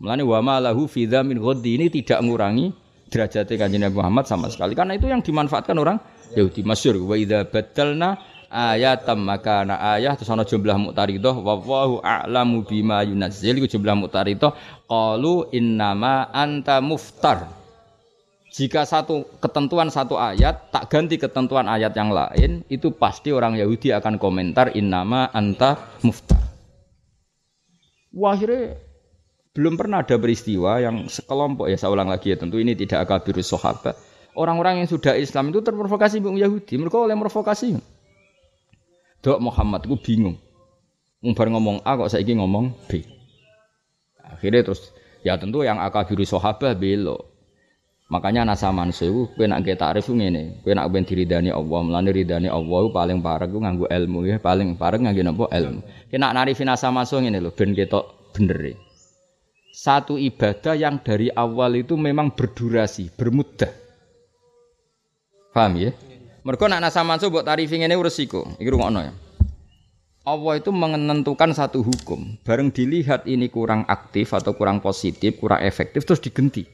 [0.04, 2.76] Mulane wa ma lahu fi min ghaddi ini tidak mengurangi
[3.08, 4.76] derajatnya kanjeng Nabi Muhammad sama sekali.
[4.76, 5.96] Karena itu yang dimanfaatkan orang
[6.36, 6.60] Yahudi.
[6.60, 13.04] Masyur wa idza badalna ayatam maka ana ayah terus ana jumlah muqtaridah wallahu a'lamu bima
[13.04, 17.46] yunazzil iku jumlah muqtaridah qalu innama anta muftar
[18.48, 23.92] jika satu ketentuan satu ayat tak ganti ketentuan ayat yang lain itu pasti orang Yahudi
[23.92, 26.40] akan komentar innama anta muftar
[28.10, 28.80] wahire
[29.52, 33.52] belum pernah ada peristiwa yang sekelompok ya saya ulang lagi ya tentu ini tidak akabirus
[33.52, 33.94] sahabat
[34.32, 37.76] orang-orang yang sudah Islam itu terprovokasi Yahudi mereka oleh provokasi
[39.18, 40.38] Dok Muhammad ku bingung.
[41.26, 43.02] Ngomong A kok saiki ngomong B.
[44.38, 44.94] Akhirnya terus
[45.26, 47.26] ya tentu yang akabiru sahabat belo.
[48.08, 52.48] Makanya nasa mansu kowe nak ge takrif ngene, kowe nak ben diridani Allah, melane ridani
[52.48, 55.84] Allah paling parek ku nganggo ilmu ya, paling parek nganggo napa ilmu.
[56.08, 58.72] Kena narifi nasa mansu ngene lho ben ketok bener.
[58.72, 58.74] E.
[59.76, 63.70] Satu ibadah yang dari awal itu memang berdurasi, bermudah.
[65.52, 65.92] Paham ya?
[66.48, 68.56] Mereka nak nasa mansuh buat tarifi ini resiko.
[68.56, 69.12] Iki rungokno ya.
[70.28, 72.36] Allah itu menentukan satu hukum.
[72.44, 76.68] Bareng dilihat ini kurang aktif atau kurang positif, kurang efektif, terus digenti.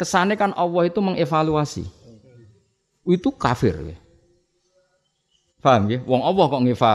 [0.00, 1.84] Kesannya kan Allah itu mengevaluasi.
[3.04, 3.76] Itu kafir.
[3.92, 3.96] Ya.
[5.60, 5.98] Paham ya?
[6.08, 6.92] Wong Allah kok ngeva.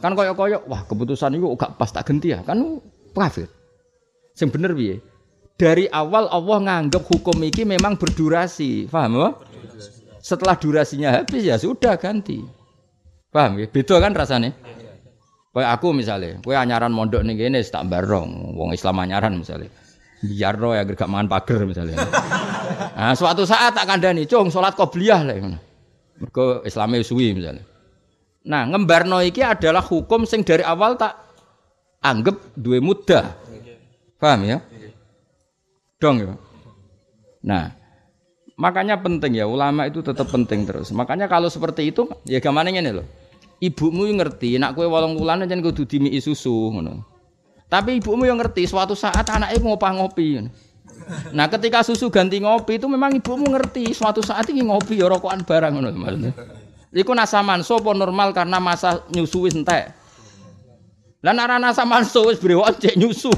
[0.00, 2.40] Kan koyok-koyok, wah keputusan itu gak pas tak ganti ya.
[2.40, 2.80] Kan
[3.12, 3.52] kafir.
[4.38, 4.96] Yang bener piye?
[5.60, 8.88] Dari awal Allah nganggap hukum ini memang berdurasi.
[8.88, 9.28] Paham ya?
[10.22, 12.40] Setelah durasinya habis ya sudah ganti.
[13.28, 13.66] Paham ya?
[13.68, 14.54] Beda kan rasanya?
[15.52, 19.68] Kayak aku misalnya, kue anyaran mondok nih gini, tak barong, wong Islam anyaran misalnya.
[20.24, 21.96] Biar roh ya gak mangan pagar misalnya.
[22.92, 25.34] Nah, suatu saat tak kandani, cung sholat qobliyah lah.
[26.22, 27.64] Mereka Islamnya suwi misalnya.
[28.46, 31.18] Nah, ngembarno iki adalah hukum sing dari awal tak
[32.00, 33.34] anggap dua mudah.
[34.16, 34.58] Paham ya?
[35.98, 36.32] Dong ya.
[37.42, 37.82] Nah,
[38.62, 40.94] Makanya penting ya ulama itu tetap penting terus.
[40.94, 43.02] Makanya kalau seperti itu ya gimana ini loh.
[43.62, 47.06] Ibumu yang ngerti, nak kue walong bulan aja kudu dimi susu ngono.
[47.70, 50.50] Tapi ibumu yang ngerti suatu saat anaknya ngopah ngopi.
[51.30, 55.46] Nah ketika susu ganti ngopi itu memang ibumu ngerti suatu saat ini ngopi ya rokokan
[55.46, 56.34] barang ngono maksudnya.
[56.90, 59.94] Iku nasaman sopo normal karena masa nyusu wis entek.
[61.22, 62.42] Lah nek nasa manso wis
[62.98, 63.30] nyusu.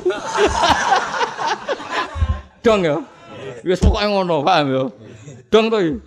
[2.64, 2.96] Dong ya.
[3.60, 4.84] Wis pokoke ngono, paham ya?
[5.52, 6.00] Dong to.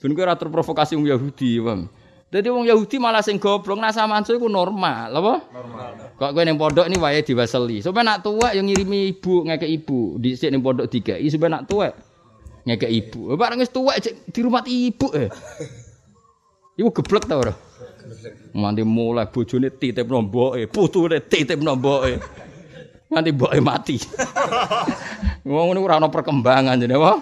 [0.00, 1.88] Ben kowe ora terprovokasi wong Yahudi, paham.
[2.34, 5.34] Dadi wong Yahudi malah sing goblok nak samansu iku normal, apa?
[5.54, 6.18] Normal.
[6.18, 7.78] Kok kowe ning pondok ini wae diwaseli.
[7.78, 11.94] Sampe nak tuwek yang ngirimi ibu ngeke ibu, dhisik ning pondok dikai sampe nak tuwek
[12.66, 13.38] ngeke ibu.
[13.38, 14.02] Bareng wis tuwek
[14.34, 15.30] di rumah ibu eh.
[16.74, 17.54] Iku geblek ta ora?
[18.50, 22.18] Nganti mulai bojone titipno mboke, putune titipno mboke.
[23.14, 23.96] Nganti mboke mati.
[25.46, 27.12] Wong niku ora ana perkembangan jenenge apa?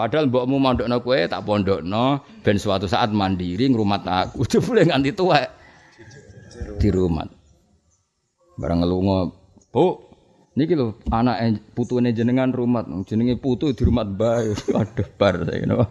[0.00, 4.44] Padahal mbokmu mondokno kowe tak pondokno ben suatu saat mandiri ngrumat aku.
[4.50, 5.52] Jebule nganti tuwek.
[6.80, 7.28] Di rumah.
[8.56, 9.28] Barang ngelunga,
[9.68, 10.00] "Bu,
[10.56, 15.84] niki lho anak putune jenengan rumah, jenenge putu di rumah bae." Aduh bar saya ngono.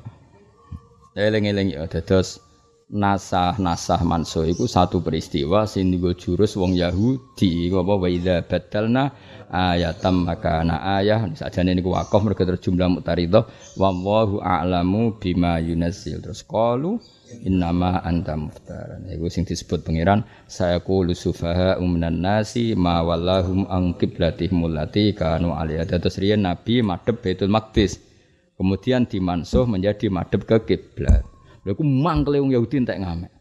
[1.13, 2.41] Eling-eling ya dados
[2.89, 7.69] nasah-nasah mansuh iku satu peristiwa sing dienggo jurus wong Yahudi.
[7.69, 7.93] Iku apa?
[8.01, 9.13] Wa idza badalna
[9.53, 11.29] ayatam makana ayah.
[11.37, 13.45] Sakjane niku wakaf mergo terus jumlah mutaridah
[13.77, 16.17] wallahu a'lamu bima yunazzil.
[16.17, 16.97] Terus qalu
[17.45, 23.93] innama anta muftaran iku sing disebut pangeran saya qulu sufaha minan nasi ma wallahum an
[23.93, 28.01] qiblatihim allati kanu alaiha terus riyen nabi madhep Baitul Maqdis.
[28.59, 31.23] Kemudian dimansuh menjadi madhep ke kiblat
[31.65, 33.31] Lha iku mangkle wong Yahudi entek ngamek.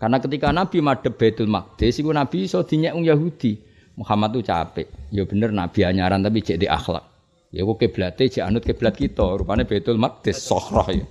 [0.00, 3.52] Karena ketika Nabi madhep Baitul Maqdis iku Nabi iso dinyek wong Yahudi.
[4.00, 4.88] Muhammad tuh capek.
[5.12, 7.04] Ya bener Nabi anyaran tapi cek di akhlak.
[7.52, 11.04] Ya kok kiblate cek anut kiblat kita, rupane Baitul Maqdis sohroh ya.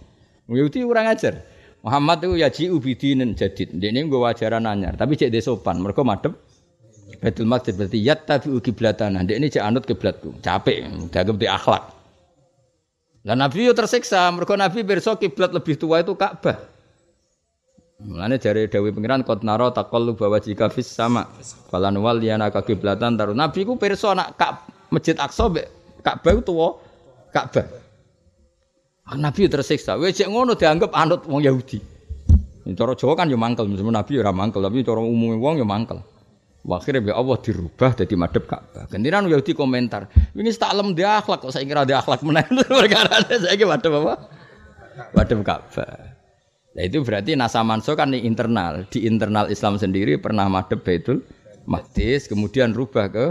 [0.49, 1.45] Wong Yahudi kurang ajar.
[1.85, 3.77] Muhammad itu ya ji ubidinen jadid.
[3.77, 5.79] Ini gue wajaran anyar, tapi cek de sopan.
[5.79, 6.33] Mereka madep
[7.21, 9.21] Baitul Maqdis berarti yat tapi kiblatana.
[9.21, 10.41] Dia ini cek anut kiblatku.
[10.41, 11.98] Capek, dagem di akhlak.
[13.27, 16.55] Lah Nabi yo tersiksa, mergo Nabi pirsa kiblat lebih tua itu Ka'bah.
[17.99, 21.27] Mulane jare Dewi Pangeran qad naro taqallu bawa jika fis sama.
[21.67, 23.35] Falan wal yana ka kiblatan taru.
[23.35, 25.67] Nabi ku pirsa nak Ka'bah Masjid Aqsa mbek
[25.99, 26.79] Ka'bah itu tua
[27.35, 27.65] Ka'bah.
[29.09, 29.99] Ah, Nabi tersiksa.
[29.99, 31.81] Wes cek ngono dianggap anut wong Yahudi.
[32.69, 36.05] Cara Jawa kan yo mangkel, Nabi ora mangkel, tapi cara umumnya wong yo mangkel.
[36.67, 38.85] Akhirnya be Allah dirubah jadi madep Ka'bah.
[38.91, 42.51] Gantiran Yahudi komentar, ini tak lem dia akhlak kok saya kira dia akhlak menaik
[42.83, 44.13] perkara saya kira madep apa?
[45.15, 46.19] Madep Ka'bah.
[46.75, 51.23] Nah itu berarti nasa manso kan di internal, di internal Islam sendiri pernah madep Baitul
[51.65, 53.25] Maqdis, kemudian rubah ke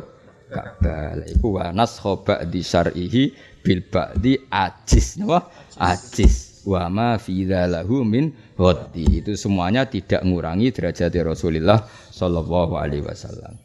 [0.49, 1.20] Ka'bah.
[1.29, 3.22] Iku wa naskhoba di syar'ihi
[3.61, 5.53] bil ba'di ajis, napa?
[5.76, 6.47] Ajis.
[6.68, 8.28] Wa ma fi lahu min
[8.60, 9.24] hoti.
[9.24, 13.56] Itu semuanya tidak mengurangi derajat Rasulullah sallallahu alaihi wasallam.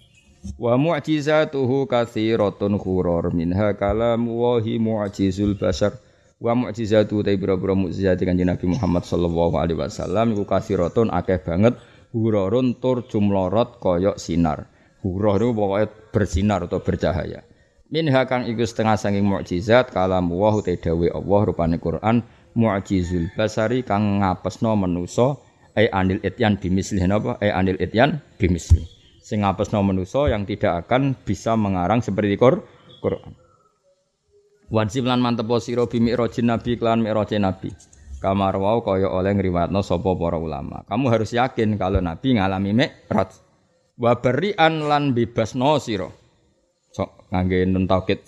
[0.56, 6.00] Wa mu'jizatuhu katsiratun khurur minha kalam wahi mu'jizul basar.
[6.40, 11.76] Wa mu'jizatu ta ibra-ibra kanjeng Nabi Muhammad sallallahu alaihi wasallam iku katsiratun akeh banget
[12.16, 14.72] hururun tur jumlorot koyok sinar.
[15.04, 17.44] Hurur itu pokoknya bersinar atau bercahaya.
[17.92, 22.24] Minha kang iku setengah sanging mukjizat kalam wa te dawe Allah rupane Quran
[22.54, 25.38] mu'jizul basari kang ngapesno manusa
[25.74, 27.38] ai anil ityan bimisli napa?
[27.42, 28.86] Ai anil ityan bimisli.
[29.24, 33.34] Sing ngapesno manusa yang tidak akan bisa mengarang seperti Quran.
[34.74, 37.70] Wajib lan mantep sira bi mi'rajin nabi klan mi'rajin nabi.
[38.24, 40.82] Kamar wau kaya oleh ngriwatno sapa para ulama.
[40.88, 43.32] Kamu harus yakin kalau nabi ngalami mi'raj.
[44.00, 46.10] Wa berian lan bebasno sira.
[46.90, 48.24] Sok ngangge nun taukid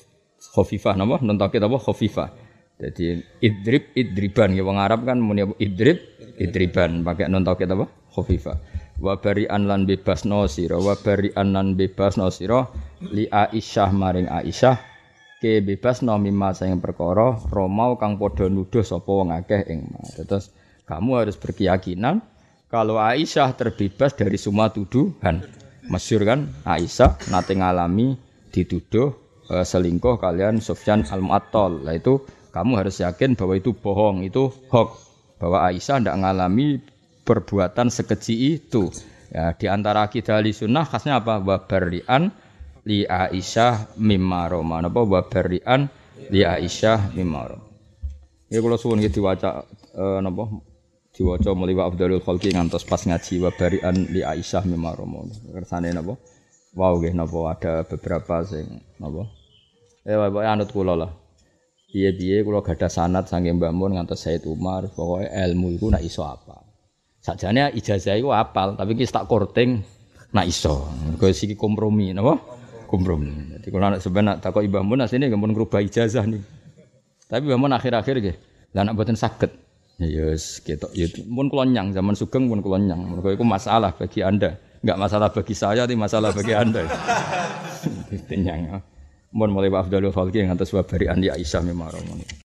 [0.53, 1.23] khafifah napa?
[1.23, 1.77] Nun apa?
[1.79, 2.44] Khafifah
[2.75, 4.51] jadi idrib idriban.
[4.51, 6.01] Ya wong Arab kan muni idrib
[6.35, 7.03] idriban.
[7.07, 7.85] Pakai non tauhid apa?
[8.11, 8.55] Khafifa
[8.99, 10.79] wa bari'an lan bebas no sira.
[10.79, 12.67] Wa bari'an lan bebas no sira.
[12.99, 14.75] Li Aisyah maring Aisyah
[15.39, 19.83] ke bebas no mimma sing perkara romau kang padha nuduh sapa wong akeh ing
[20.23, 20.49] terus
[20.87, 22.23] kamu harus berkeyakinan
[22.71, 25.45] kalau Aisyah terbebas dari semua tuduhan.
[25.85, 26.49] Masyur kan?
[26.65, 28.17] Aisyah nate ngalami
[28.49, 29.13] dituduh
[29.45, 31.85] e, selingkuh kalian Sufyan al-Mu'attal.
[31.85, 32.25] Lah itu
[32.55, 36.79] kamu harus yakin bahwa itu bohong itu hoax bahwa Aisyah tidak mengalami
[37.27, 38.87] perbuatan sekeji itu.
[39.27, 41.43] Ya, di antara kita di sunnah khasnya apa?
[41.43, 42.31] Wabarian
[42.87, 44.79] li Aisyah mimma Roma.
[44.79, 45.91] Apa wabarian
[46.31, 47.67] li Aisyah mimma Roma.
[48.47, 50.47] Ya kalau suwun gitu diwaca eh, napa
[51.11, 55.27] diwaca mulai wa Khalqi ngantos pas ngaji wabarian li Aisyah mimma Roma.
[55.51, 56.15] Kersane napa?
[56.71, 59.27] Wow nggih napa ada beberapa sing napa?
[60.07, 61.24] Eh wae anut kula lah.
[61.95, 66.27] Piye-piye kula gadah sanad saking Mbah Mun ngantos Said Umar, pokoke ilmu iku nak iso
[66.27, 66.59] apa.
[67.23, 69.79] Sakjane ijazah iku apal, tapi ki tak korting
[70.35, 70.91] nak iso.
[71.15, 72.35] Kok siki kompromi napa?
[72.91, 73.47] Kompromi.
[73.55, 76.43] Jadi kalau anak sebenarnya tak kok Mbah Mun asline nggih ngrubah ijazah nih.
[77.31, 78.35] Tapi Mbah Mun akhir-akhir nggih,
[78.75, 79.55] lah anak boten saged.
[79.95, 80.91] Ya yes, gitu.
[80.91, 83.23] Ya mun kula nyang zaman sugeng pun kula nyang.
[83.23, 84.59] Iku masalah bagi Anda.
[84.83, 86.83] Enggak masalah bagi saya, tapi masalah bagi Anda.
[88.43, 88.83] Nyang.
[89.35, 91.91] Mohon mulai Pak Abdul Falki yang atas wabari Andi Aisyah memang